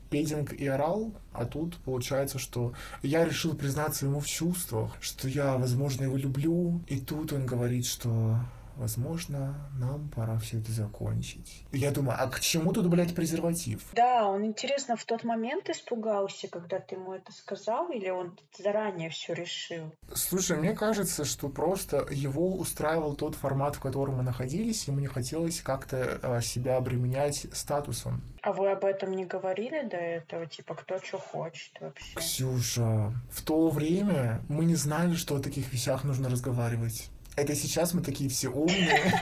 [0.09, 5.57] пединг и орал, а тут получается, что я решил признаться ему в чувствах, что я,
[5.57, 8.39] возможно, его люблю, и тут он говорит, что
[8.75, 11.65] возможно, нам пора все это закончить.
[11.71, 13.81] Я думаю, а к чему тут, блядь, презерватив?
[13.93, 19.09] Да, он, интересно, в тот момент испугался, когда ты ему это сказал, или он заранее
[19.09, 19.93] все решил?
[20.13, 25.07] Слушай, мне кажется, что просто его устраивал тот формат, в котором мы находились, ему не
[25.07, 28.21] хотелось как-то а, себя обременять статусом.
[28.41, 30.45] А вы об этом не говорили до этого?
[30.45, 32.15] Типа, кто что хочет вообще?
[32.15, 37.09] Ксюша, в то время мы не знали, что о таких вещах нужно разговаривать.
[37.35, 39.21] Это сейчас мы такие все умные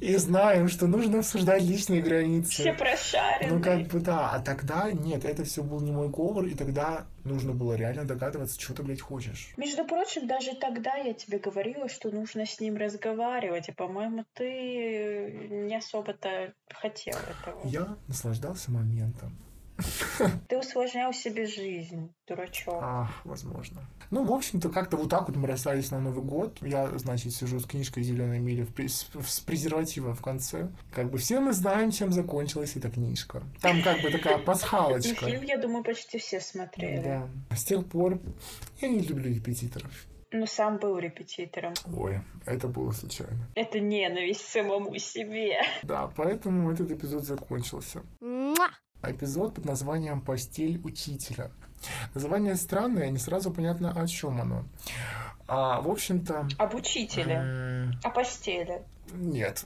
[0.00, 2.50] и знаем, что нужно обсуждать личные границы.
[2.50, 3.54] Все прошарены.
[3.54, 4.30] Ну, как бы да.
[4.32, 8.60] А тогда нет, это все был не мой говор, и тогда нужно было реально догадываться,
[8.60, 9.52] что ты, блядь, хочешь.
[9.56, 15.48] Между прочим, даже тогда я тебе говорила, что нужно с ним разговаривать, и, по-моему, ты
[15.50, 17.60] не особо-то хотел этого.
[17.64, 19.38] Я наслаждался моментом.
[20.48, 22.78] Ты усложнял себе жизнь, дурачок.
[22.80, 23.82] А, возможно.
[24.10, 26.58] Ну, в общем-то, как-то вот так вот мы расстались на Новый год.
[26.60, 30.70] Я, значит, сижу с книжкой «Зеленая миля» в, с, с презерватива в конце.
[30.92, 33.42] Как бы все мы знаем, чем закончилась эта книжка.
[33.60, 35.26] Там как бы такая пасхалочка.
[35.26, 37.02] И фильм, я думаю, почти все смотрели.
[37.02, 37.28] Да.
[37.56, 38.20] С тех пор
[38.80, 39.90] я не люблю репетиторов.
[40.30, 41.74] Ну, сам был репетитором.
[41.96, 43.48] Ой, это было случайно.
[43.54, 45.60] Это ненависть самому себе.
[45.84, 48.02] Да, поэтому этот эпизод закончился
[49.10, 51.50] эпизод под названием «Постель учителя».
[52.14, 54.64] Название странное, не сразу понятно, о чем оно.
[55.46, 56.48] А, в общем-то...
[56.58, 57.92] Об учителе.
[58.02, 58.82] О постели.
[59.12, 59.64] Нет.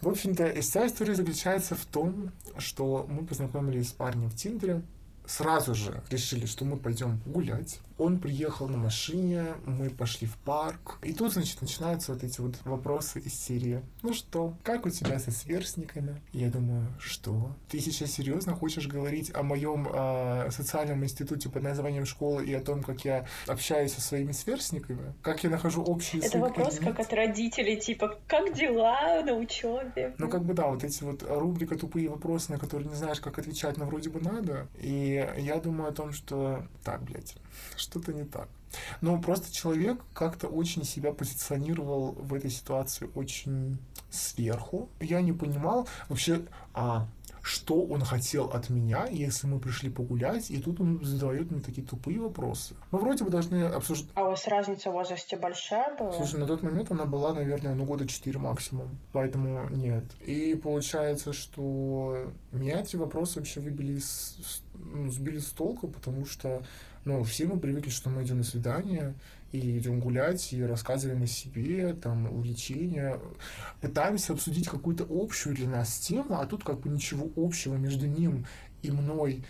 [0.00, 4.82] В общем-то, вся история заключается в том, что мы познакомились с парнем в Тиндере,
[5.26, 7.80] сразу же решили, что мы пойдем гулять.
[8.00, 10.96] Он приехал на машине, мы пошли в парк.
[11.02, 13.82] И тут, значит, начинаются вот эти вот вопросы из серии.
[14.00, 16.18] Ну что, как у тебя со сверстниками?
[16.32, 17.54] Я думаю, что?
[17.68, 22.62] Ты сейчас серьезно хочешь говорить о моем э, социальном институте под названием школа и о
[22.62, 25.12] том, как я общаюсь со своими сверстниками?
[25.20, 30.14] Как я нахожу общий Это вопрос как от родителей, типа, как дела на учебе?
[30.16, 33.38] Ну, как бы да, вот эти вот рубрика «Тупые вопросы», на которые не знаешь, как
[33.38, 34.68] отвечать, но вроде бы надо.
[34.80, 37.36] И я думаю о том, что так, блядь,
[37.90, 38.48] что-то не так.
[39.00, 43.78] Но просто человек как-то очень себя позиционировал в этой ситуации очень
[44.10, 44.88] сверху.
[45.00, 47.08] Я не понимал вообще, а
[47.42, 51.86] что он хотел от меня, если мы пришли погулять, и тут он задает мне такие
[51.86, 52.74] тупые вопросы.
[52.90, 54.10] Мы вроде бы должны обсуждать...
[54.14, 56.12] А у вас разница в возрасте большая была?
[56.12, 60.04] Слушай, на тот момент она была, наверное, ну, года 4 максимум, поэтому нет.
[60.20, 66.62] И получается, что меня эти вопросы вообще выбили с, ну, сбили с толку, потому что
[67.10, 69.14] ну, все мы привыкли, что мы идем на свидание,
[69.50, 73.18] и идем гулять, и рассказываем о себе, там, увлечения,
[73.80, 78.46] пытаемся обсудить какую-то общую для нас тему, а тут как бы ничего общего между ним
[78.82, 79.44] и мной,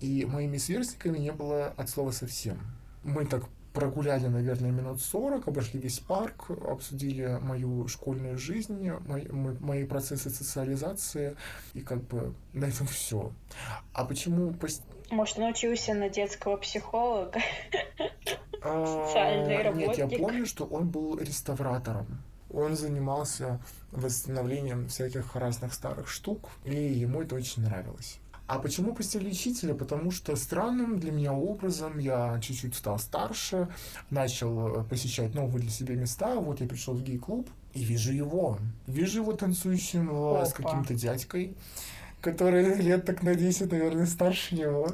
[0.00, 2.58] и моими сверстниками не было от слова совсем.
[3.02, 9.84] Мы так прогуляли, наверное, минут 40, обошли весь парк, обсудили мою школьную жизнь, мои, мои
[9.84, 11.34] процессы социализации,
[11.72, 13.32] и как бы на этом все.
[13.94, 14.52] А почему
[15.10, 17.40] может, он учился на детского психолога?
[18.62, 19.98] Социальный работник?
[19.98, 22.06] Нет, я помню, что он был реставратором.
[22.52, 23.60] Он занимался
[23.92, 28.18] восстановлением всяких разных старых штук, и ему это очень нравилось.
[28.46, 29.74] А почему постель учителя?
[29.74, 33.68] Потому что странным для меня образом я чуть-чуть стал старше,
[34.10, 36.36] начал посещать новые для себя места.
[36.36, 38.58] Вот я пришел в гей-клуб и вижу его.
[38.86, 40.46] Вижу его танцующим Опа.
[40.46, 41.56] с каким-то дядькой
[42.32, 44.90] которые лет так на 10, наверное, старше него.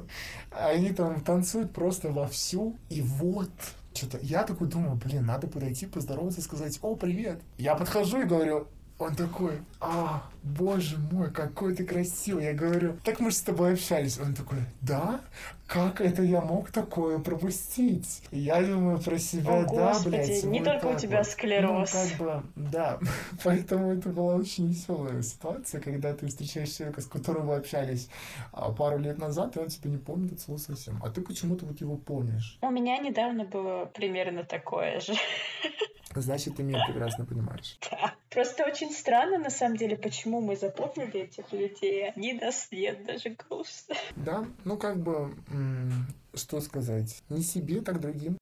[0.51, 2.77] Они там танцуют просто вовсю.
[2.89, 3.51] И вот
[3.95, 7.41] что-то я такой думаю, блин, надо подойти, поздороваться, сказать, о, привет.
[7.59, 8.69] Я подхожу и говорю,
[9.03, 12.45] он такой, а, боже мой, какой ты красивый.
[12.45, 14.19] Я говорю, так мы же с тобой общались.
[14.19, 15.21] Он такой, да?
[15.67, 18.23] Как это я мог такое пропустить?
[18.31, 20.45] Я думаю про себя, О, да, Господи, блядь.
[20.45, 21.27] не вот только у тебя вот.
[21.27, 21.95] склероз.
[21.95, 22.99] Ну, как бы, да.
[23.45, 28.09] Поэтому это была очень веселая ситуация, когда ты встречаешь человека, с которым вы общались
[28.53, 31.01] а, пару лет назад, и он тебя не помнит от слова совсем.
[31.03, 32.59] А ты почему-то вот его помнишь.
[32.61, 35.15] У меня недавно было примерно такое же.
[36.15, 37.79] Значит, ты меня прекрасно понимаешь.
[37.91, 38.15] Да.
[38.31, 43.05] Просто очень странно, на самом деле, почему мы запомнили этих людей, а они нас нет,
[43.05, 43.95] даже грустно.
[44.17, 48.39] Да, ну как бы, м, что сказать, не себе, так другим.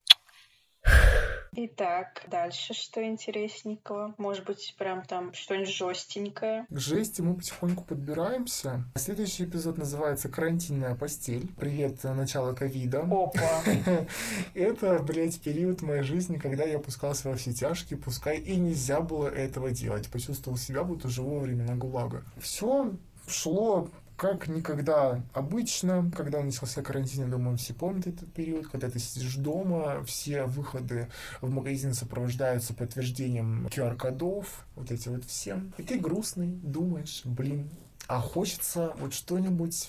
[1.53, 4.15] Итак, дальше что интересненького?
[4.19, 6.65] Может быть, прям там что-нибудь жестенькое?
[6.69, 8.85] К жести мы потихоньку подбираемся.
[8.95, 11.49] Следующий эпизод называется «Карантинная постель».
[11.59, 13.01] Привет, начало ковида.
[13.01, 13.65] Опа!
[14.55, 19.27] Это, блядь, период моей жизни, когда я пускался во все тяжкие, пускай и нельзя было
[19.27, 20.09] этого делать.
[20.09, 22.23] Почувствовал себя, будто живу во времена ГУЛАГа.
[22.41, 22.93] Все
[23.27, 23.91] шло
[24.21, 29.37] как никогда обычно, когда начался карантин, я думаю, все помнят этот период, когда ты сидишь
[29.37, 31.09] дома, все выходы
[31.41, 35.63] в магазин сопровождаются подтверждением QR-кодов, вот эти вот все.
[35.79, 37.71] И ты грустный, думаешь, блин,
[38.09, 39.89] а хочется вот что-нибудь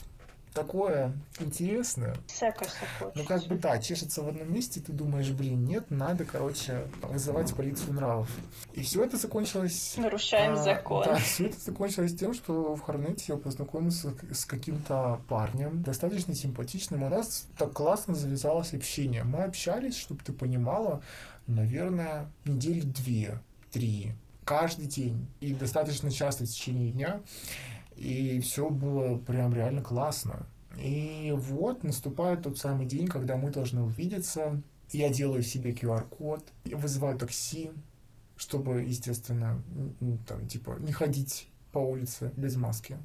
[0.53, 2.15] такое интересное.
[3.15, 7.53] Ну, как бы, да, чешется в одном месте, ты думаешь, блин, нет, надо, короче, вызывать
[7.55, 8.29] полицию нравов.
[8.73, 9.95] И все это закончилось...
[9.97, 11.05] Нарушаем а, закон.
[11.05, 17.03] Да, все это закончилось тем, что в Хорнете я познакомился с каким-то парнем, достаточно симпатичным.
[17.03, 19.23] У нас так классно завязалось общение.
[19.23, 21.01] Мы общались, чтобы ты понимала,
[21.47, 23.39] наверное, недели две,
[23.71, 25.27] три, каждый день.
[25.39, 27.21] И достаточно часто в течение дня.
[28.01, 30.47] И все было прям реально классно.
[30.75, 34.59] И вот наступает тот самый день, когда мы должны увидеться.
[34.89, 37.71] Я делаю себе QR-код, вызываю такси,
[38.35, 39.61] чтобы, естественно,
[39.99, 42.97] ну, там, типа, не ходить по улице без маски.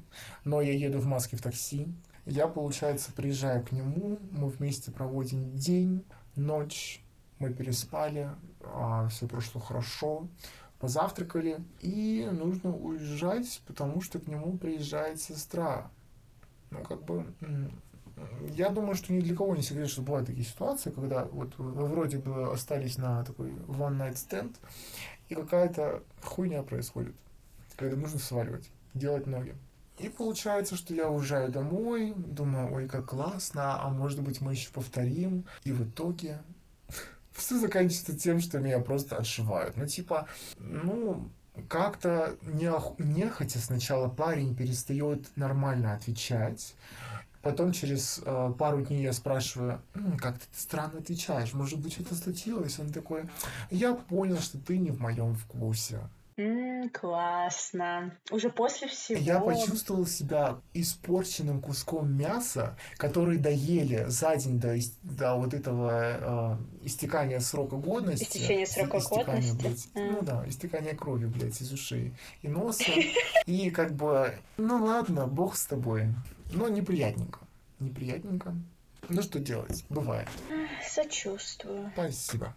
[0.43, 1.87] Но я еду в маске в такси.
[2.25, 6.03] Я, получается, приезжаю к нему, мы вместе проводим день,
[6.35, 7.03] ночь,
[7.37, 8.31] мы переспали,
[8.63, 10.27] а, все прошло хорошо
[10.79, 15.89] позавтракали, и нужно уезжать, потому что к нему приезжает сестра.
[16.69, 17.25] Ну, как бы,
[18.55, 21.85] я думаю, что ни для кого не секрет, что бывают такие ситуации, когда вот вы
[21.85, 24.55] вроде бы остались на такой one night stand,
[25.29, 27.15] и какая-то хуйня происходит,
[27.75, 29.55] когда нужно сваливать, делать ноги.
[29.99, 34.69] И получается, что я уезжаю домой, думаю, ой, как классно, а может быть мы еще
[34.71, 35.45] повторим.
[35.63, 36.39] И в итоге
[37.37, 39.77] все заканчивается тем, что меня просто отшивают.
[39.77, 40.27] Ну, типа,
[40.57, 41.29] ну,
[41.69, 42.95] как-то неох...
[42.97, 46.75] нехотя сначала парень перестает нормально отвечать.
[47.41, 52.15] Потом через э, пару дней я спрашиваю, М, как ты странно отвечаешь, может быть, что-то
[52.15, 52.79] случилось?
[52.79, 53.29] Он такой,
[53.69, 55.99] я понял, что ты не в моем вкусе.
[56.37, 58.15] М, классно.
[58.29, 59.19] Уже после всего.
[59.19, 66.85] Я почувствовал себя испорченным куском мяса, который доели за день до, до вот этого э,
[66.85, 68.25] истекания срока годности.
[68.25, 69.57] Истечения срока Истекания, годности?
[69.57, 69.87] блядь.
[69.95, 70.13] М.
[70.13, 72.13] Ну да, истекание крови, блядь, из ушей
[72.43, 72.91] и носа.
[73.47, 76.07] И как бы, ну ладно, бог с тобой.
[76.51, 77.39] Но неприятненько.
[77.79, 78.53] Неприятненько.
[79.09, 79.85] Ну что делать?
[79.89, 80.27] Бывает.
[80.85, 81.89] Сочувствую.
[81.93, 82.53] Спасибо.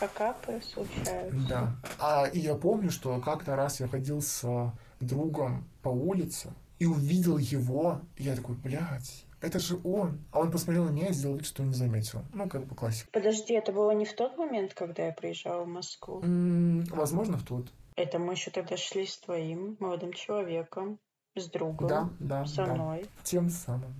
[0.00, 1.48] Покапы случаются.
[1.48, 1.76] Да.
[1.98, 6.86] А, и я помню, что как-то раз я ходил с а, другом по улице и
[6.86, 10.18] увидел его, и я такой, блядь, это же он.
[10.32, 12.22] А он посмотрел на меня и сделал вид, что не заметил.
[12.32, 13.08] Ну, как бы классика.
[13.12, 16.20] Подожди, это было не в тот момент, когда я приезжала в Москву?
[16.22, 17.66] М, возможно, в тот.
[17.96, 20.98] Это мы еще тогда шли с твоим молодым человеком,
[21.34, 22.74] с другом, Да, да, со да.
[22.74, 23.06] мной.
[23.24, 23.94] Тем самым.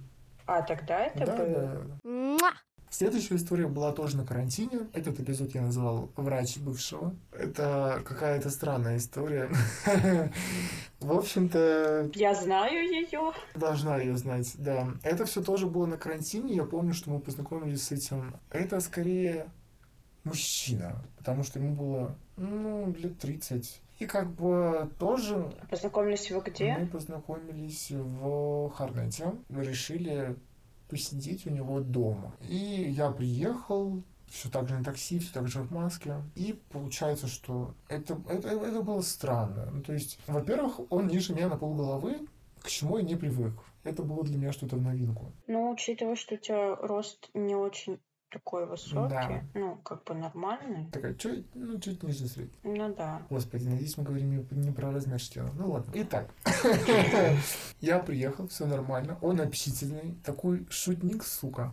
[0.47, 1.49] А тогда это да, было?
[1.49, 2.53] да, да.
[2.91, 4.89] Следующая история была тоже на карантине.
[4.93, 7.15] Этот эпизод я назвал «Врач бывшего».
[7.33, 9.51] Это какая-то странная история.
[11.01, 13.33] В общем-то, Я знаю ее.
[13.55, 14.89] Должна ее знать, да.
[15.03, 16.55] Это все тоже было на карантине.
[16.55, 18.35] Я помню, что мы познакомились с этим.
[18.51, 19.47] Это скорее
[20.25, 23.81] мужчина, потому что ему было, ну, лет 30.
[23.99, 26.77] И как бы тоже Познакомились вы где?
[26.79, 29.33] мы познакомились в Харнете.
[29.49, 30.37] Мы решили
[30.89, 32.35] посидеть у него дома.
[32.49, 36.17] И я приехал, все так же на такси, все так же в маске.
[36.35, 39.69] И получается, что это, это, это было странно.
[39.73, 42.27] Ну, то есть, во-первых, он ниже меня на полголовы,
[42.61, 43.55] к чему я не привык.
[43.85, 45.33] Это было для меня что-то в новинку.
[45.47, 49.43] Ну, учитывая, что у тебя рост не очень такой высокий, Да.
[49.55, 50.87] ну, как бы нормальный.
[50.91, 52.59] Такая, чуть, ну, чуть ниже среднего.
[52.63, 53.23] Ну да.
[53.31, 55.51] Господи, надеюсь, мы говорим не, про размер члена.
[55.55, 55.91] Ну ладно.
[55.95, 56.29] Итак,
[57.81, 59.19] я приехал, все нормально.
[59.23, 61.73] Он общительный, такой шутник, сука.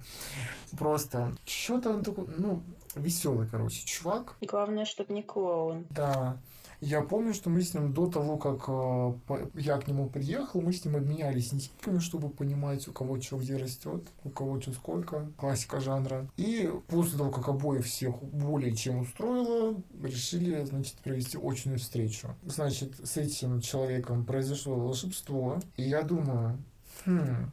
[0.77, 2.63] Просто, что-то он такой, ну,
[2.95, 4.35] веселый, короче, чувак.
[4.41, 5.85] Главное, чтобы не клоун.
[5.89, 6.37] Да.
[6.81, 10.73] Я помню, что мы с ним до того, как э, я к нему приехал, мы
[10.73, 15.31] с ним обменялись интимками, чтобы понимать, у кого что где растет, у кого что сколько,
[15.37, 16.27] классика жанра.
[16.37, 22.35] И после того, как обоих всех более чем устроило, решили, значит, провести очную встречу.
[22.43, 26.57] Значит, с этим человеком произошло волшебство, и я думаю.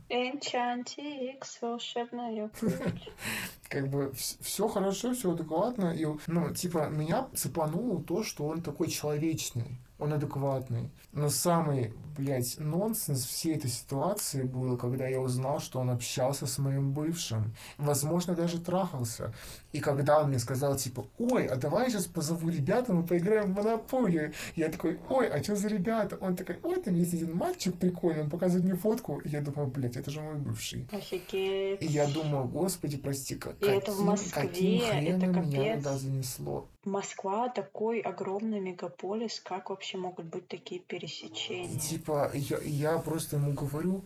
[0.08, 2.50] Энчантикс, волшебная
[3.68, 5.94] как бы все хорошо, все адекватно.
[5.94, 10.90] И, ну, типа, меня цепануло то, что он такой человечный, он адекватный.
[11.12, 16.58] Но самый, блядь, нонсенс всей этой ситуации был, когда я узнал, что он общался с
[16.58, 17.54] моим бывшим.
[17.78, 19.32] Возможно, даже трахался.
[19.72, 23.52] И когда он мне сказал, типа, ой, а давай я сейчас позову ребята, мы поиграем
[23.52, 24.32] в монополию.
[24.56, 26.16] Я такой, ой, а что за ребята?
[26.20, 29.18] Он такой, ой, там есть один мальчик прикольный, он показывает мне фотку.
[29.20, 30.88] И я думаю, блядь, это же мой бывший.
[30.92, 31.82] Офигеть.
[31.82, 35.58] И я думаю, господи, прости, как, И это в каким, Москве, каким хреном это меня
[35.58, 35.78] капец.
[35.84, 36.68] туда занесло.
[36.84, 41.78] Москва такой огромный мегаполис, как вообще могут быть такие пересечения?
[41.78, 44.04] типа, я, я просто ему говорю,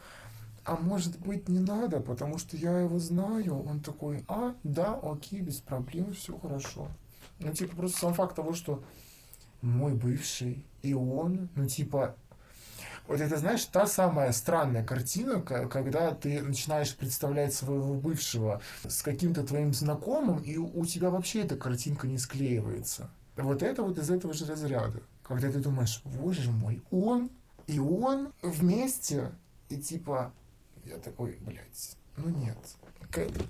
[0.65, 3.65] а может быть не надо, потому что я его знаю.
[3.67, 6.89] Он такой, а, да, окей, без проблем, все хорошо.
[7.39, 8.83] Ну, типа, просто сам факт того, что
[9.63, 12.17] мой бывший и он, ну, типа,
[13.09, 19.03] вот это, знаешь, та самая странная картина, ка- когда ты начинаешь представлять своего бывшего с
[19.03, 23.09] каким-то твоим знакомым, и у тебя вообще эта картинка не склеивается.
[23.37, 25.01] Вот это вот из этого же разряда.
[25.23, 27.31] Когда ты думаешь, боже мой, он
[27.67, 29.33] и он вместе,
[29.69, 30.33] и типа,
[30.85, 32.57] я такой, блядь, ну нет.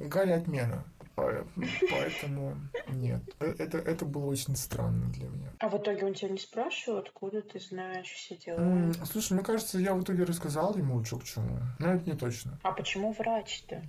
[0.00, 0.84] Галя отмена.
[1.16, 1.46] По-
[1.90, 2.56] Поэтому
[2.88, 3.22] нет.
[3.40, 5.50] Э- Это, это было очень странно для меня.
[5.58, 8.92] А в итоге он тебя не спрашивал, откуда ты знаешь все дела?
[9.04, 11.58] Слушай, мне кажется, я в итоге рассказал ему, что к чему.
[11.78, 12.58] Но это не точно.
[12.62, 13.82] А почему врач-то?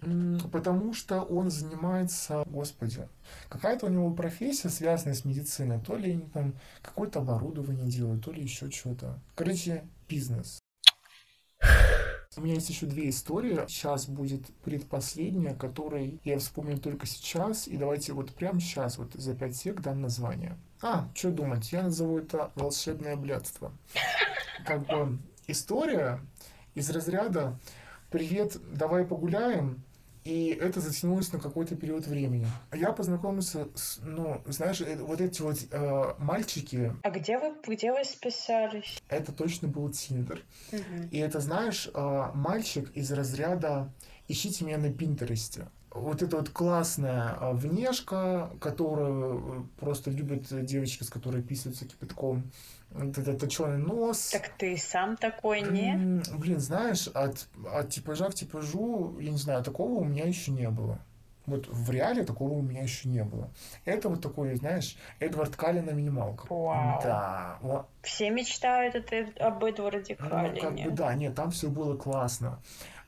[0.51, 3.07] Потому что он занимается, господи,
[3.49, 5.79] какая-то у него профессия, связанная с медициной.
[5.81, 9.19] То ли они там какое-то оборудование делают, то ли еще что-то.
[9.35, 10.59] Короче, бизнес.
[12.37, 13.59] У меня есть еще две истории.
[13.67, 17.67] Сейчас будет предпоследняя, которой я вспомнил только сейчас.
[17.67, 20.55] И давайте вот прямо сейчас, вот за пять сек дам название.
[20.81, 23.71] А, что думать, я назову это «Волшебное блядство».
[24.65, 25.17] Как бы
[25.47, 26.19] история
[26.75, 27.59] из разряда
[28.11, 29.83] «Привет, давай погуляем»,
[30.27, 32.47] и это затянулось на какой-то период времени.
[32.73, 37.93] Я познакомился с, ну, знаешь, э, вот эти вот э, мальчики, А где вы, где
[37.93, 39.01] вы списались?
[39.07, 40.43] это точно был Тиндер.
[40.73, 41.07] Мгм.
[41.11, 43.89] И это, знаешь, э, мальчик из разряда
[44.27, 45.69] «Ищите меня на Пинтересте».
[45.91, 49.39] Вот эта вот классная э, внешка, которую
[49.79, 52.51] э, просто любят девочки, с которой писаются кипятком.
[53.39, 54.29] Точеный нос.
[54.31, 56.23] Так ты сам такой, не?
[56.33, 60.69] Блин, знаешь, от, от типажа к типажу, я не знаю, такого у меня еще не
[60.69, 60.99] было.
[61.45, 63.49] Вот в реале такого у меня еще не было.
[63.85, 66.49] Это вот такой, знаешь, Эдвард Каллен на минималках.
[66.49, 66.99] Вау.
[67.01, 67.85] Да.
[68.01, 70.89] Все мечтают это, об Эдварде Ну, как бы Каллине.
[70.89, 72.59] да, нет, там все было классно.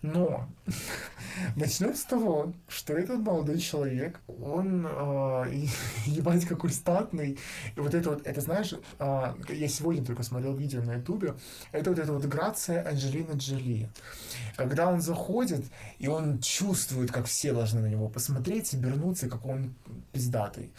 [0.01, 0.47] Но
[1.55, 5.65] начнем с того, что этот молодой человек, он э,
[6.05, 7.37] ебать какой статный.
[7.75, 11.35] И вот это вот, это знаешь, э, я сегодня только смотрел видео на ютубе,
[11.71, 13.89] это вот эта вот грация Анджелины Джоли.
[14.55, 15.65] Когда он заходит,
[15.99, 19.73] и он чувствует, как все должны на него посмотреть, обернуться, как он
[20.13, 20.71] пиздатый.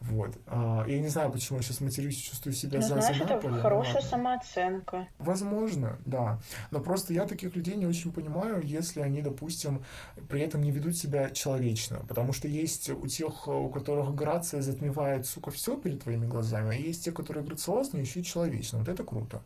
[0.00, 0.36] Вот.
[0.46, 3.54] А, я не знаю, почему я сейчас матерюсь, чувствую себя Ну, за, знаешь, это Наполе,
[3.54, 5.08] но хорошая самооценка.
[5.18, 6.40] Возможно, да.
[6.70, 9.84] Но просто я таких людей не очень понимаю, если они, допустим,
[10.28, 12.04] при этом не ведут себя человечно.
[12.08, 16.78] Потому что есть у тех, у которых грация затмевает, сука, все перед твоими глазами, а
[16.78, 18.78] есть те, которые грациозны, еще и человечно.
[18.78, 19.42] Вот это круто.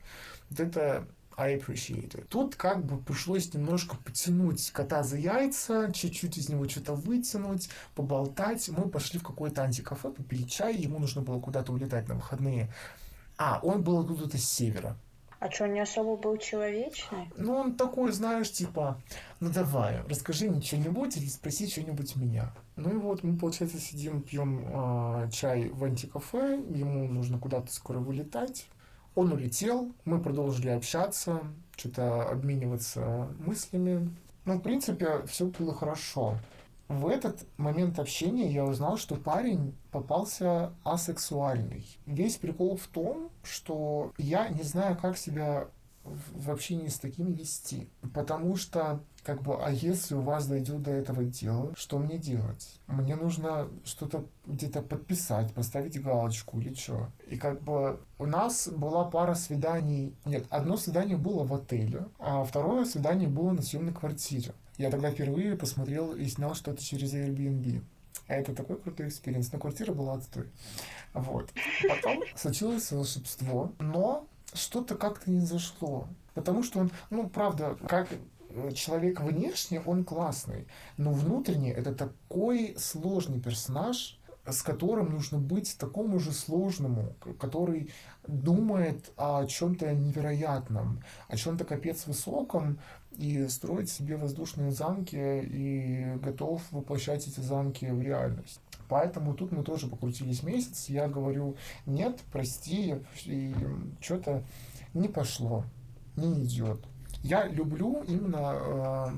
[0.51, 1.07] Вот это
[1.37, 2.27] I appreciate it.
[2.29, 8.69] Тут как бы пришлось немножко потянуть кота за яйца, чуть-чуть из него что-то вытянуть, поболтать.
[8.69, 12.73] Мы пошли в какое-то антикафе, попили чай, ему нужно было куда-то улетать на выходные.
[13.39, 14.99] А, он был откуда-то с севера.
[15.41, 17.31] А что, не особо был человечный?
[17.35, 19.01] Ну, он такой, знаешь, типа,
[19.41, 22.53] ну давай, расскажи мне что-нибудь или спроси что-нибудь меня.
[22.77, 28.01] Ну и вот мы, получается, сидим, пьем а, чай в антикафе, ему нужно куда-то скоро
[28.01, 28.67] вылетать.
[29.15, 31.41] Он улетел, мы продолжили общаться,
[31.75, 34.15] что-то обмениваться мыслями.
[34.45, 36.37] Ну, в принципе, все было хорошо.
[36.91, 41.87] В этот момент общения я узнал, что парень попался асексуальный.
[42.05, 45.69] Весь прикол в том, что я не знаю, как себя
[46.03, 47.89] в общении с таким вести.
[48.13, 52.81] Потому что, как бы, а если у вас дойдет до этого дела, что мне делать?
[52.89, 57.07] Мне нужно что-то где-то подписать, поставить галочку или что?
[57.29, 60.17] И как бы у нас была пара свиданий.
[60.25, 64.55] Нет, одно свидание было в отеле, а второе свидание было на съемной квартире.
[64.81, 67.83] Я тогда впервые посмотрел и снял что-то через Airbnb.
[68.29, 69.53] А Это такой крутой experience.
[69.53, 70.47] Но квартира была отстой.
[71.13, 71.51] Вот.
[71.87, 76.09] Потом случилось волшебство, но что-то как-то не зашло.
[76.33, 78.09] Потому что он, ну, правда, как
[78.73, 80.67] человек внешне, он классный.
[80.97, 87.91] Но внутренне это такой сложный персонаж, с которым нужно быть такому же сложному, который
[88.27, 92.79] думает о чем-то невероятном, о чем-то капец высоком,
[93.17, 98.61] и строить себе воздушные замки и готов воплощать эти замки в реальность.
[98.89, 100.89] Поэтому тут мы тоже покрутились месяц.
[100.89, 101.57] Я говорю,
[101.87, 103.55] нет, прости, и
[104.01, 104.43] что-то
[104.95, 105.65] не пошло,
[106.17, 106.81] не идет.
[107.23, 109.15] Я люблю именно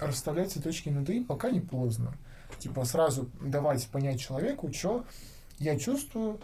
[0.00, 2.14] э, расставлять цветочки над «и», пока не поздно.
[2.58, 5.04] Типа сразу давать понять человеку, что
[5.58, 6.40] я чувствую,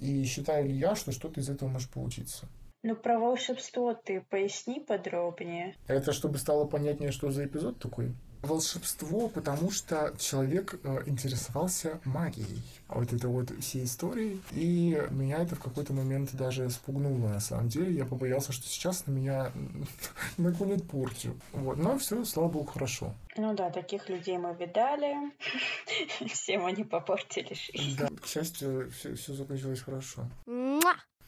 [0.00, 2.46] и считаю ли я, что что-то из этого может получиться.
[2.84, 5.74] Ну, про волшебство ты поясни подробнее.
[5.86, 8.14] Это чтобы стало понятнее, что за эпизод такой?
[8.42, 12.62] волшебство, потому что человек э, интересовался магией.
[12.88, 14.40] Вот это вот все истории.
[14.52, 17.94] И меня это в какой-то момент даже спугнуло, на самом деле.
[17.94, 19.50] Я побоялся, что сейчас на меня
[20.36, 21.34] нагонят порчу.
[21.52, 21.78] Вот.
[21.78, 23.14] Но все, слава богу, хорошо.
[23.36, 25.32] Ну да, таких людей мы видали.
[26.28, 27.96] Всем они попортили жизнь.
[27.98, 30.28] Да, к счастью, все, все закончилось хорошо.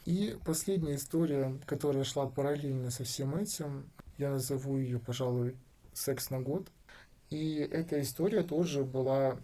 [0.07, 5.57] И последняя история, которая шла параллельно со всем этим, я назову ее, пожалуй,
[5.92, 6.68] «Секс на год».
[7.28, 9.36] И эта история тоже была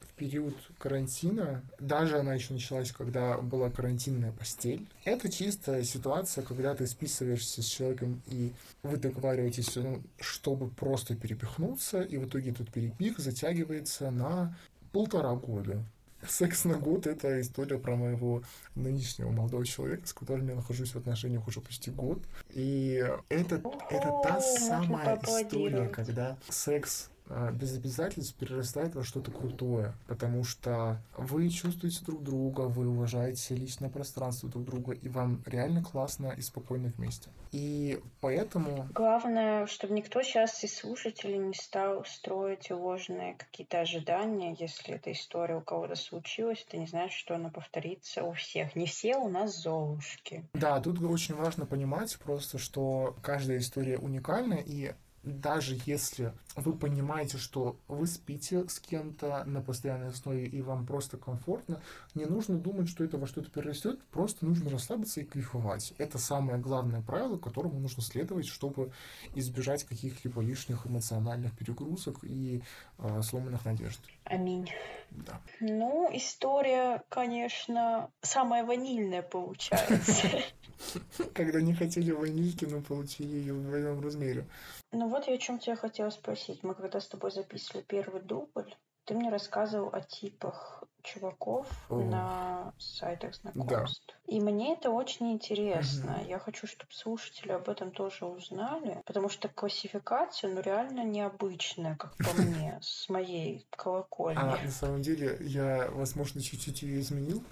[0.00, 1.62] в период карантина.
[1.78, 4.86] Даже она еще началась, когда была карантинная постель.
[5.06, 8.52] Это чисто ситуация, когда ты списываешься с человеком, и
[8.82, 14.54] вы договариваетесь, ну, чтобы просто перепихнуться, и в итоге этот перепих затягивается на
[14.92, 15.82] полтора года.
[16.26, 18.42] Секс на год— это история про моего
[18.74, 22.22] нынешнего молодого человека, с которым я нахожусь в отношениях уже почти год.
[22.50, 27.09] И это, это та самая история, когда секс
[27.52, 33.88] без обязательств перерастает во что-то крутое, потому что вы чувствуете друг друга, вы уважаете личное
[33.88, 37.30] пространство друг друга, и вам реально классно и спокойно вместе.
[37.52, 38.88] И поэтому...
[38.94, 45.56] Главное, чтобы никто сейчас из слушателей не стал строить ложные какие-то ожидания, если эта история
[45.56, 48.74] у кого-то случилась, ты не знаешь, что она повторится у всех.
[48.76, 50.44] Не все у нас золушки.
[50.54, 57.36] Да, тут очень важно понимать просто, что каждая история уникальна, и даже если вы понимаете,
[57.36, 61.80] что вы спите с кем-то на постоянной основе и вам просто комфортно,
[62.14, 65.92] не нужно думать, что это во что-то перерастет, просто нужно расслабиться и кайфовать.
[65.98, 68.92] Это самое главное правило, которому нужно следовать, чтобы
[69.34, 72.62] избежать каких-либо лишних эмоциональных перегрузок и
[72.98, 74.00] э, сломанных надежд.
[74.24, 74.68] Аминь.
[75.10, 75.40] Да.
[75.60, 80.28] Ну, история, конечно, самая ванильная получается.
[81.34, 84.46] Когда не хотели ванильки, но получили ее в двойном размере.
[84.92, 86.62] Ну вот я о чем тебя хотела спросить.
[86.62, 88.74] Мы когда с тобой записывали первый дубль,
[89.04, 91.96] ты мне рассказывал о типах чуваков О.
[91.96, 94.02] на сайтах знакомств.
[94.06, 94.34] Да.
[94.34, 96.18] И мне это очень интересно.
[96.20, 96.28] Угу.
[96.28, 102.16] Я хочу, чтобы слушатели об этом тоже узнали, потому что классификация, ну, реально необычная, как
[102.16, 104.38] по мне, с моей колокольни.
[104.38, 107.42] А на самом деле я, возможно, чуть-чуть ее изменил.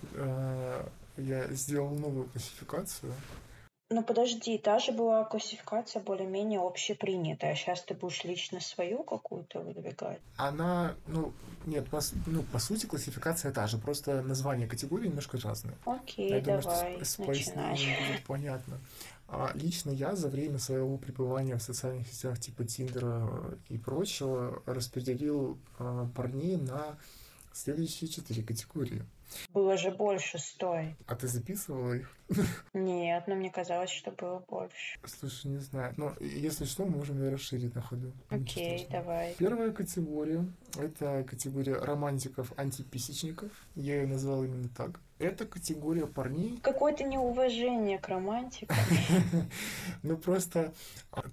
[1.19, 3.13] Я сделал новую классификацию.
[3.91, 7.55] Ну подожди, та же была классификация более-менее общепринятая.
[7.55, 10.21] Сейчас ты будешь лично свою какую-то выдвигать?
[10.37, 11.33] Она, ну,
[11.65, 15.75] нет, по, ну, по сути классификация та же, просто название категории немножко разные.
[15.87, 17.73] Окей, я давай, думаю, что с, начинай.
[17.73, 18.79] будет понятно.
[19.27, 23.27] А лично я за время своего пребывания в социальных сетях типа Тиндера
[23.71, 26.99] и прочего распределил э, парней на
[27.59, 29.05] следующие четыре категории.
[29.53, 30.97] Было же больше, стой.
[31.07, 32.17] А ты записывала их?
[32.73, 34.99] Нет, но мне казалось, что было больше.
[35.05, 35.95] Слушай, не знаю.
[35.97, 38.13] Но если что, можем ее расширить на ходу.
[38.31, 39.35] Окей, давай.
[39.39, 40.47] Первая категория—
[40.79, 43.51] это категория романтиков-антиписечников.
[43.75, 45.01] Я ее назвал именно так.
[45.19, 46.59] Это категория парней.
[46.63, 48.77] Какое-то неуважение к романтикам.
[50.03, 50.73] Ну просто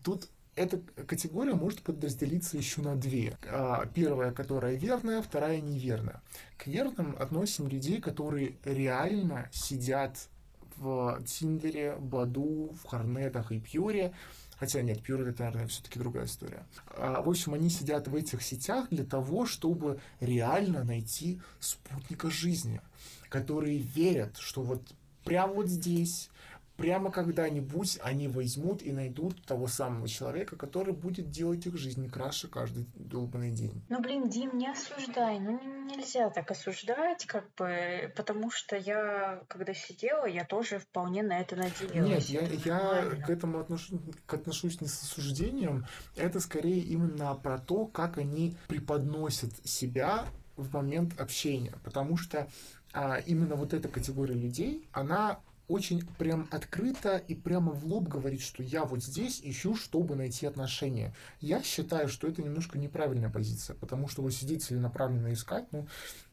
[0.04, 3.38] тут эта категория может подразделиться еще на две.
[3.48, 6.22] А, первая, которая верная, вторая неверная.
[6.58, 10.30] К верным относим людей, которые реально сидят
[10.78, 14.14] в Тиндере, Баду, в Хорнетах и Пьюре,
[14.58, 16.66] Хотя нет, Pure это, наверное, все-таки другая история.
[16.88, 22.80] А, в общем, они сидят в этих сетях для того, чтобы реально найти спутника жизни,
[23.28, 24.82] которые верят, что вот
[25.26, 26.30] прямо вот здесь,
[26.78, 32.48] прямо когда-нибудь они возьмут и найдут того самого человека, который будет делать их жизнь краше
[32.48, 33.84] каждый долбанный день.
[33.90, 35.40] Ну, блин, Дим, не осуждай.
[35.40, 41.40] Ну, нельзя так осуждать, как бы, потому что я, когда сидела, я тоже вполне на
[41.40, 42.30] это надеялась.
[42.30, 45.86] Нет, я, я к этому отношусь, отношусь не с осуждением.
[46.16, 51.74] Это скорее именно про то, как они преподносят себя в момент общения.
[51.84, 52.48] Потому что
[52.94, 58.42] а, именно вот эта категория людей, она очень прям открыто и прямо в лоб говорит,
[58.42, 61.16] что я вот здесь ищу, чтобы найти отношения.
[61.42, 65.88] Я считаю, что это немножко неправильная позиция, потому что вы сидите целенаправленно искать, ну,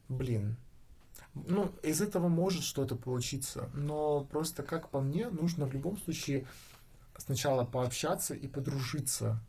[0.09, 0.57] блин,
[1.35, 6.47] ну, из этого может что-то получиться, но просто, как по мне, нужно в любом случае
[7.17, 9.41] сначала пообщаться и подружиться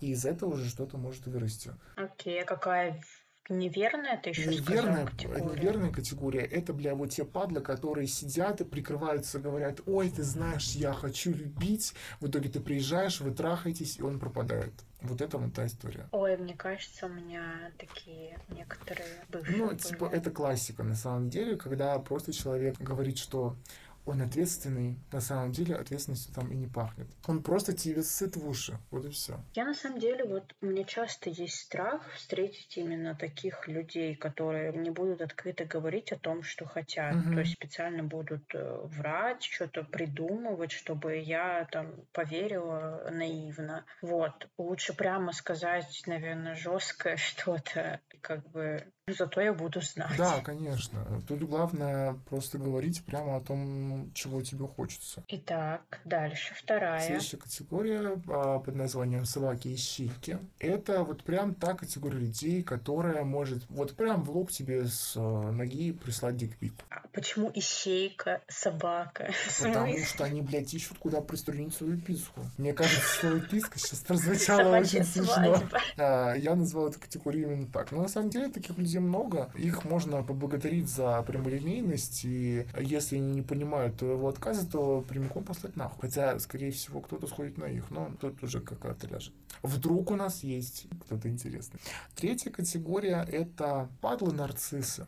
[0.00, 1.72] И из этого уже что-то может вырасти.
[1.96, 3.02] Окей, а какая
[3.48, 5.42] неверная ты еще неверная, категория?
[5.44, 10.72] неверная категория это, бля, вот те падлы, которые сидят и прикрываются, говорят, ой, ты знаешь,
[10.72, 11.94] я хочу любить.
[12.20, 14.72] В итоге ты приезжаешь, вы трахаетесь, и он пропадает.
[15.00, 16.08] Вот это вот та история.
[16.12, 19.76] Ой, мне кажется, у меня такие некоторые бывшие Ну, были.
[19.78, 23.56] типа, это классика на самом деле, когда просто человек говорит, что
[24.04, 27.06] он ответственный, на самом деле ответственностью там и не пахнет.
[27.26, 29.40] Он просто тебе сыт в уши, вот и все.
[29.54, 34.72] Я на самом деле, вот у меня часто есть страх встретить именно таких людей, которые
[34.72, 37.14] не будут открыто говорить о том, что хотят.
[37.14, 37.34] Мгм.
[37.34, 43.84] То есть специально будут э, врать, что-то придумывать, чтобы я там поверила наивно.
[44.00, 44.48] Вот.
[44.58, 50.16] Лучше прямо сказать, наверное, жесткое что-то, как бы зато я буду знать.
[50.16, 51.04] Да, конечно.
[51.26, 55.24] Тут главное просто говорить прямо о том, чего тебе хочется.
[55.26, 56.54] Итак, дальше.
[56.54, 57.00] Вторая.
[57.00, 60.38] Следующая категория а, под названием собаки и щейки.
[60.60, 65.50] Это вот прям та категория людей, которая может вот прям в лоб тебе с а,
[65.50, 66.74] ноги прислать дикпик.
[66.90, 69.32] А почему ищейка, собака?
[69.60, 72.40] Потому что они, блядь, ищут, куда приструнить свою писку.
[72.56, 75.60] Мне кажется, слово писка сейчас прозвучало очень смешно.
[75.96, 77.90] А, Я назвал эту категорию именно так.
[77.90, 79.50] Но на самом деле таких людей много.
[79.56, 82.24] Их можно поблагодарить за прямолинейность.
[82.24, 85.98] И если они не понимают твоего отказа, то прямиком послать нахуй.
[86.02, 87.90] Хотя, скорее всего, кто-то сходит на их.
[87.90, 89.32] Но тут уже какая-то ляжет.
[89.62, 91.80] Вдруг у нас есть кто-то интересный.
[92.14, 95.06] Третья категория— это падлы-нарциссы.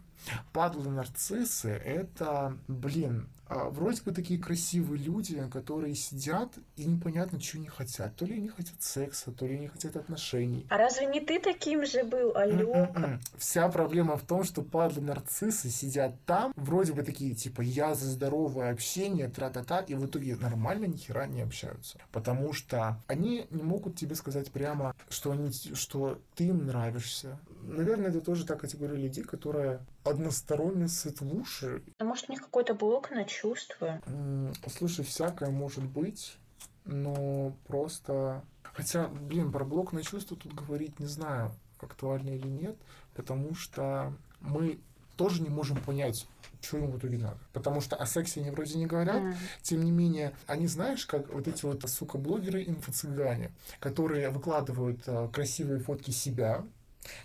[0.53, 7.69] Падлы-нарциссы— это, блин, а, вроде бы такие красивые люди, которые сидят и непонятно, чего не
[7.69, 8.17] хотят.
[8.17, 10.67] То ли они хотят секса, то ли они хотят отношений.
[10.71, 12.75] А разве не ты таким же был, алло?
[12.75, 13.21] М-м-м.
[13.37, 18.71] Вся проблема в том, что падлы-нарциссы сидят там, вроде бы такие, типа, я за здоровое
[18.71, 21.99] общение, тра-та-та, и в итоге нормально ни хера не общаются.
[22.13, 27.39] Потому что они не могут тебе сказать прямо, что, они, что ты им нравишься.
[27.63, 33.11] Наверное, это тоже та категория людей, которая в уши А может, у них какой-то блок
[33.11, 34.03] на чувства?
[34.69, 36.37] Слушай, всякое может быть,
[36.85, 38.45] но просто...
[38.63, 42.77] Хотя, блин, про блок на чувства тут говорить не знаю, актуально или нет,
[43.15, 44.81] потому что мы
[45.17, 46.27] тоже не можем понять,
[46.61, 47.39] что им в итоге надо.
[47.53, 49.35] Потому что о сексе они вроде не говорят, М.
[49.63, 55.29] тем не менее, они, знаешь, как вот эти вот, сука, блогеры инфо-цыгане, которые выкладывают э,
[55.33, 56.65] красивые фотки себя,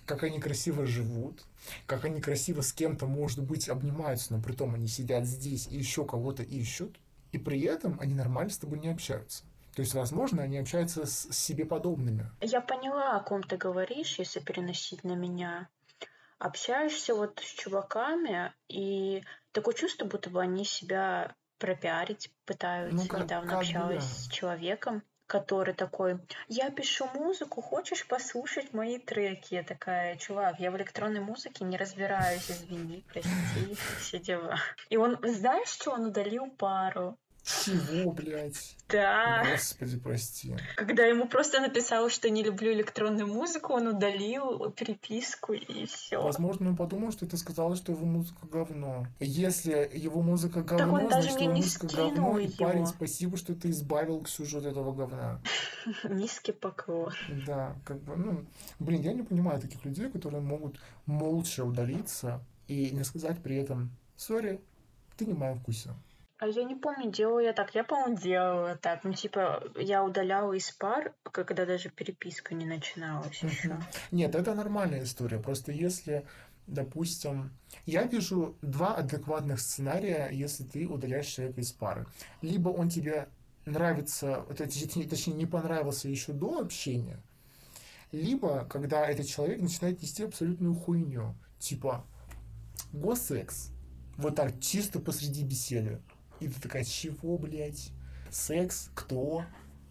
[0.05, 1.43] как они красиво живут,
[1.85, 5.77] как они красиво с кем-то, может быть, обнимаются, но при том они сидят здесь и
[5.77, 6.97] еще кого-то ищут,
[7.31, 9.43] и при этом они нормально с тобой не общаются.
[9.75, 12.29] То есть, возможно, они общаются с себе подобными.
[12.41, 15.69] Я поняла, о ком ты говоришь, если переносить на меня.
[16.37, 22.95] Общаешься вот с чуваками, и такое чувство, будто бы они себя пропиарить пытаются.
[22.97, 24.09] Ну, как- Недавно как общалась да.
[24.09, 29.53] с человеком, который такой, я пишу музыку, хочешь послушать мои треки?
[29.53, 34.57] Я такая, чувак, я в электронной музыке не разбираюсь, извини, прости, все дела.
[34.89, 37.15] И он, знаешь, что он удалил пару?
[37.43, 38.75] Чего, блядь?
[38.89, 39.43] Да.
[39.51, 40.55] Господи, прости.
[40.75, 46.21] Когда ему просто написал, что не люблю электронную музыку, он удалил переписку и все.
[46.21, 49.07] Возможно, он подумал, что ты сказала, что его музыка говно.
[49.19, 52.39] Если его музыка говно, значит, его музыка говно.
[52.39, 52.57] И, её.
[52.57, 55.41] парень, спасибо, что ты избавил Ксюшу от этого говна.
[56.09, 57.13] Низкий поклон.
[57.45, 58.45] Да, как бы, ну,
[58.79, 63.91] блин, я не понимаю таких людей, которые могут молча удалиться и не сказать при этом,
[64.15, 64.61] сори,
[65.17, 65.89] ты не в моем вкусе.
[66.39, 67.75] А я не помню, делала я так.
[67.75, 69.03] Я, по-моему, делала так.
[69.03, 73.77] Ну, типа, я удаляла из пар, когда даже переписка не начиналась еще.
[74.11, 75.39] Нет, это нормальная история.
[75.39, 76.25] Просто если,
[76.65, 77.51] допустим,
[77.85, 82.07] я вижу два адекватных сценария, если ты удаляешь человека из пары.
[82.41, 83.27] Либо он тебе
[83.65, 87.21] нравится, точнее, не понравился еще до общения,
[88.13, 91.35] либо когда этот человек начинает нести абсолютную хуйню.
[91.59, 92.05] Типа,
[92.93, 93.71] госекс.
[94.17, 96.01] Вот так, чисто посреди беседы.
[96.39, 97.91] И ты такая, чего, блядь?
[98.31, 98.89] Секс?
[98.95, 99.43] Кто?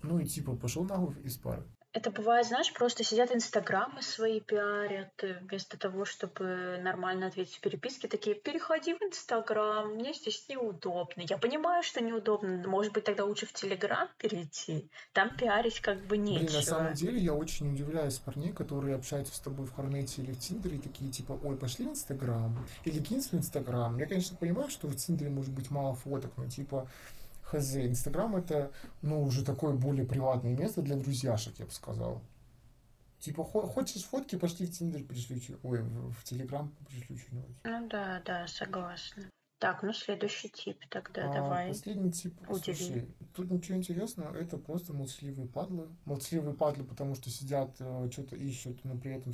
[0.03, 1.65] Ну и типа, пошел нахуй из пары.
[1.99, 7.61] Это бывает, знаешь, просто сидят инстаграмы свои пиарят, э, вместо того, чтобы нормально ответить в
[7.61, 11.23] переписке, такие, переходи в инстаграм, мне здесь неудобно.
[11.29, 15.99] Я понимаю, что неудобно, но, может быть, тогда лучше в телеграм перейти, там пиарить как
[16.07, 16.47] бы нечего.
[16.47, 20.31] Блин, на самом деле я очень удивляюсь парней, которые общаются с тобой в Хорнете или
[20.31, 23.99] в Тиндере, и такие типа, ой, пошли в Инстаграм, или кинь в Инстаграм.
[23.99, 26.89] Я, конечно, понимаю, что в Тиндере может быть мало фоток, но типа,
[27.51, 28.71] хз, Инстаграм это,
[29.03, 32.21] ну, уже такое более приватное место для друзьяшек, я бы сказал.
[33.21, 37.57] Типа, хо- хочешь фотки, пошли в Тиндер, пришли, чё- ой, в, Телеграм, пришли что-нибудь.
[37.65, 39.25] Ну да, да, согласна.
[39.59, 41.69] Так, ну следующий тип тогда А давай.
[41.69, 42.77] последний тип, Удиви.
[42.77, 45.89] слушай, тут ничего интересного, это просто молчаливые падлы.
[46.05, 47.75] Молчаливые падлы, потому что сидят,
[48.13, 49.33] что-то ищут, но при этом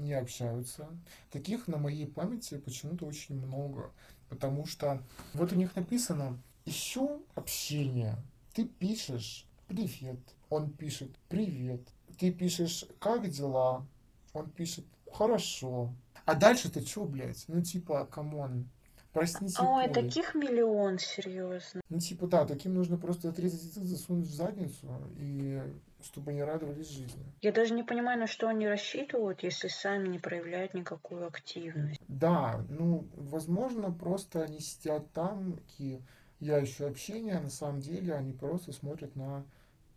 [0.00, 0.88] не общаются.
[1.30, 3.92] Таких на моей памяти почему-то очень много,
[4.28, 5.00] потому что
[5.32, 8.16] вот у них написано «Ищу общение».
[8.54, 10.18] Ты пишешь «Привет»,
[10.50, 11.80] он пишет «Привет».
[12.18, 13.86] Ты пишешь «Как дела?»
[14.34, 15.92] Он пишет «Хорошо».
[16.24, 17.44] А дальше-то что, блядь?
[17.48, 18.68] Ну, типа, come on.
[19.12, 21.82] Проснись Ой, таких миллион, серьезно.
[21.90, 24.88] Ну, типа, да, таким нужно просто отрезать язык, засунуть в задницу,
[25.18, 25.60] и
[26.02, 27.22] чтобы они радовались жизни.
[27.42, 32.00] Я даже не понимаю, на что они рассчитывают, если сами не проявляют никакую активность.
[32.08, 36.00] Да, ну, возможно, просто они сидят там, такие,
[36.42, 39.46] я ищу общение, на самом деле они просто смотрят на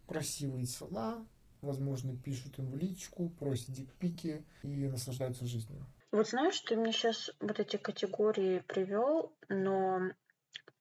[0.07, 1.25] красивые тела,
[1.61, 5.83] возможно, пишут им в личку, просят дикпики и наслаждаются жизнью.
[6.11, 10.11] Вот знаешь, ты мне сейчас вот эти категории привел, но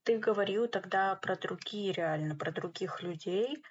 [0.02, 3.64] ты говорил тогда про другие реально, про других людей.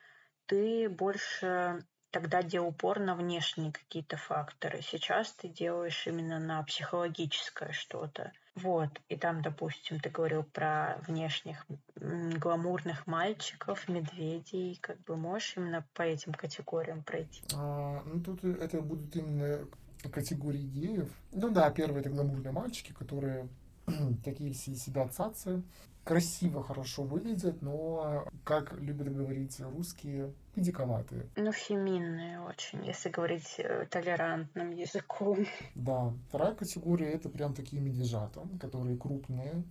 [0.47, 4.81] Ты больше тогда делал упор на внешние какие-то факторы.
[4.81, 8.31] Сейчас ты делаешь именно на психологическое что-то.
[8.55, 8.89] Вот.
[9.09, 14.77] И там, допустим, ты говорил про внешних гламурных мальчиков, медведей.
[14.79, 17.41] Как бы можешь именно по этим категориям пройти?
[17.55, 19.67] А, ну, тут это будут именно
[20.11, 21.09] категории геев.
[21.31, 23.49] Ну да, первые это гламурные мальчики, которые
[24.23, 25.63] такие все себя цацы,
[26.03, 31.27] красиво, хорошо выглядят, но, как любят говорить русские, педиковатые.
[31.35, 35.45] Ну, феминные очень, если говорить э, толерантным языком.
[35.75, 39.63] Да, вторая категория это прям такие медвежата, которые крупные,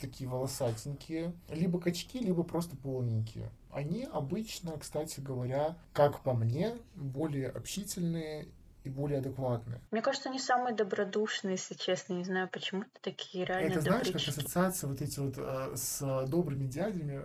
[0.00, 3.50] такие волосатенькие, либо качки, либо просто полненькие.
[3.70, 8.48] Они обычно, кстати говоря, как по мне, более общительные
[8.84, 9.80] и более адекватные.
[9.90, 12.12] Мне кажется, они самые добродушные, если честно.
[12.14, 14.30] Не знаю, почему такие реально Это знаешь, как добрячки.
[14.30, 17.22] ассоциация вот эти вот э, с добрыми дядями,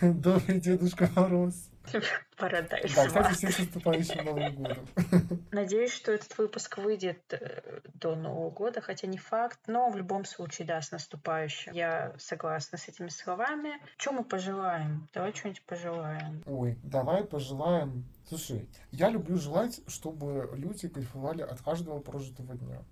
[0.02, 1.70] добрый Дедушка Мороз.
[2.36, 4.86] Парадайз Да, кстати, с наступающим Новым годом.
[5.52, 10.26] Надеюсь, что этот выпуск выйдет э, до Нового года, хотя не факт, но в любом
[10.26, 11.72] случае, да, с наступающим.
[11.72, 13.80] Я согласна с этими словами.
[13.96, 15.08] Что мы пожелаем?
[15.14, 16.42] Давай что-нибудь пожелаем.
[16.46, 18.04] Ой, давай пожелаем.
[18.28, 22.82] Слушай, я люблю желать, чтобы люди кайфовали от каждого прожитого дня.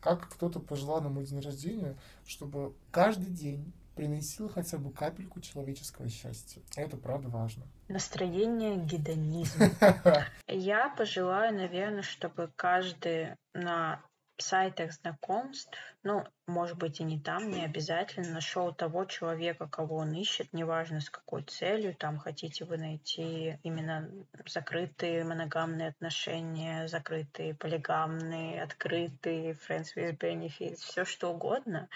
[0.00, 6.08] Как кто-то пожелал на мой день рождения, чтобы каждый день приносил хотя бы капельку человеческого
[6.08, 6.62] счастья.
[6.74, 7.64] Это правда важно.
[7.88, 9.62] Настроение гедонизм.
[10.48, 14.02] Я пожелаю, наверное, чтобы каждый на
[14.42, 20.12] сайтах знакомств, ну, может быть, и не там, не обязательно, нашел того человека, кого он
[20.12, 24.10] ищет, неважно с какой целью, там хотите вы найти именно
[24.46, 31.88] закрытые моногамные отношения, закрытые полигамные, открытые, friends with benefits, все что угодно,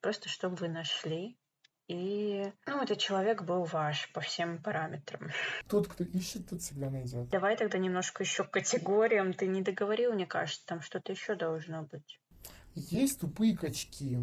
[0.00, 1.36] просто чтобы вы нашли.
[1.88, 5.30] И, ну, этот человек был ваш по всем параметрам.
[5.68, 7.30] Тот, кто ищет, тот всегда найдет.
[7.30, 9.32] Давай тогда немножко еще к категориям.
[9.32, 12.20] Ты не договорил, мне кажется, там что-то еще должно быть.
[12.74, 14.18] Есть тупые качки.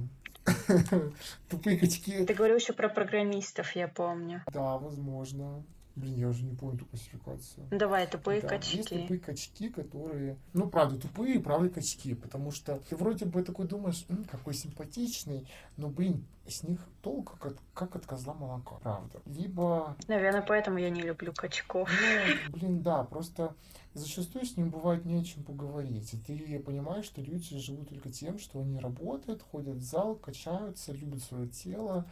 [1.49, 2.23] Тупые качки.
[2.23, 4.43] Ты говорил еще про программистов, я помню.
[4.53, 5.65] Да, возможно.
[5.95, 7.67] Блин, я уже не помню ту классификацию.
[7.71, 8.99] Давай, тупые Да, Есть качки.
[9.01, 10.37] тупые качки, которые...
[10.53, 12.13] Ну, правда, тупые, правда, качки.
[12.15, 17.31] Потому что ты вроде бы такой думаешь, «М, какой симпатичный, но, блин, с них толк
[17.39, 18.75] как от, как от козла молока.
[18.81, 19.21] Правда.
[19.25, 21.89] Либо, Наверное, поэтому я не люблю качков.
[21.89, 23.55] ну, блин, да, просто
[23.93, 26.13] зачастую с ним бывает не о чем поговорить.
[26.13, 30.91] И ты понимаешь, что люди живут только тем, что они работают, ходят в зал, качаются,
[30.91, 32.05] любят свое тело.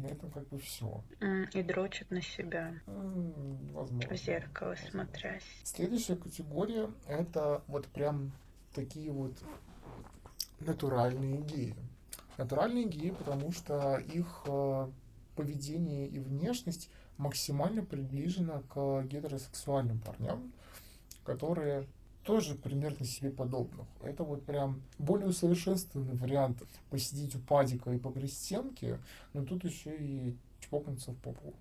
[0.00, 1.02] На этом как бы все.
[1.52, 2.74] И дрочат на себя.
[2.86, 4.08] Возможно.
[4.08, 4.90] В зеркало Возможно.
[5.04, 5.42] смотрясь.
[5.64, 8.32] Следующая категория это вот прям
[8.74, 9.34] такие вот
[10.60, 11.74] натуральные геи.
[12.38, 14.88] Натуральные геи, потому что их э,
[15.36, 20.52] поведение и внешность максимально приближена к гетеросексуальным парням,
[21.24, 21.86] которые
[22.30, 23.86] тоже примерно себе подобных.
[24.04, 29.00] Это вот прям более усовершенствованный вариант посидеть у падика и погрызть стенки,
[29.32, 31.52] но тут еще и чпокнуться в попу.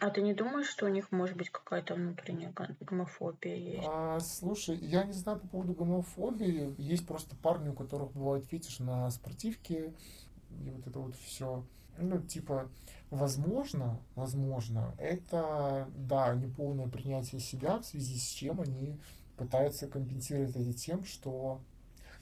[0.00, 3.88] А ты не думаешь, что у них может быть какая-то внутренняя гомофобия есть?
[3.88, 6.72] А, слушай, я не знаю по поводу гомофобии.
[6.78, 9.92] Есть просто парни, у которых бывает фетиш на спортивке.
[10.64, 11.64] И вот это вот все.
[11.98, 12.70] Ну, типа,
[13.10, 19.00] возможно, возможно, это, да, неполное принятие себя, в связи с чем они
[19.38, 21.60] пытаются компенсировать это тем, что,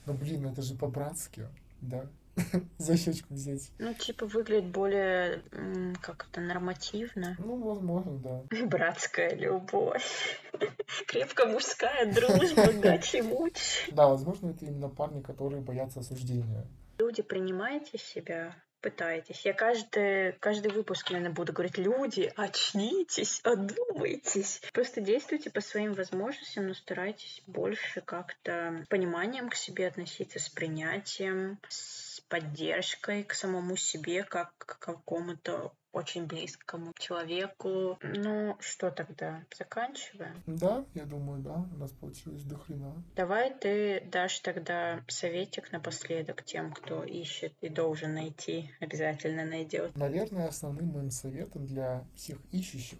[0.04, 1.48] ну, блин, это же по-братски,
[1.80, 2.06] да?
[2.78, 3.70] За щечку взять.
[3.78, 7.34] Ну, типа, выглядит более, м, как это, нормативно.
[7.38, 8.42] Ну, возможно, да.
[8.66, 10.40] Братская любовь.
[11.06, 13.90] Крепко мужская дружба, гачи-муч.
[13.92, 16.66] Да, возможно, это именно парни, которые боятся осуждения.
[16.98, 19.44] Люди, принимайте себя пытайтесь.
[19.44, 24.60] Я каждый, каждый выпуск, наверное, буду говорить, люди, очнитесь, одумайтесь.
[24.72, 31.58] Просто действуйте по своим возможностям, но старайтесь больше как-то пониманием к себе относиться, с принятием,
[31.68, 37.98] с поддержкой к самому себе, как к какому-то очень близкому человеку.
[38.02, 39.42] Ну, что тогда?
[39.56, 40.42] Заканчиваем?
[40.46, 41.64] Да, я думаю, да.
[41.74, 43.02] У нас получилось до хрена.
[43.16, 49.96] Давай ты дашь тогда советик напоследок тем, кто ищет и должен найти, обязательно найдет.
[49.96, 52.98] Наверное, основным моим советом для всех ищущих,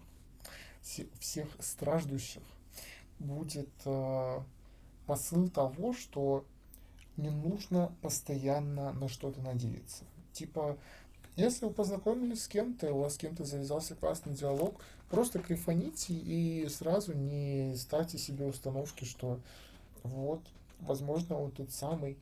[1.19, 2.41] всех страждущих
[3.19, 4.39] будет э,
[5.05, 6.45] посыл того, что
[7.15, 10.03] не нужно постоянно на что-то надеяться.
[10.33, 10.77] Типа,
[11.37, 16.67] если вы познакомились с кем-то, у вас с кем-то завязался классный диалог, просто кайфаните и
[16.67, 19.39] сразу не ставьте себе установки, что
[20.01, 20.41] вот,
[20.79, 22.17] возможно, он тот самый.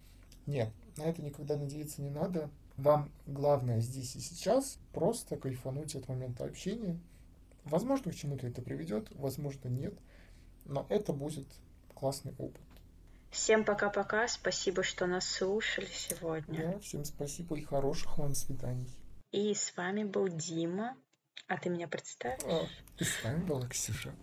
[0.45, 2.49] Нет, на это никогда надеяться не надо.
[2.75, 6.99] Вам главное здесь и сейчас просто кайфануть от момента общения.
[7.63, 9.93] Возможно, к чему-то это приведет, возможно, нет,
[10.65, 11.47] но это будет
[11.93, 12.61] классный опыт.
[13.31, 16.73] Всем пока-пока, спасибо, что нас слушали сегодня.
[16.73, 18.89] Да, всем спасибо и хороших вам свиданий.
[19.35, 20.95] И с вами был Дима.
[21.49, 22.41] А ты меня представишь?
[22.45, 22.67] А,
[22.97, 24.15] и с вами была Ксюша.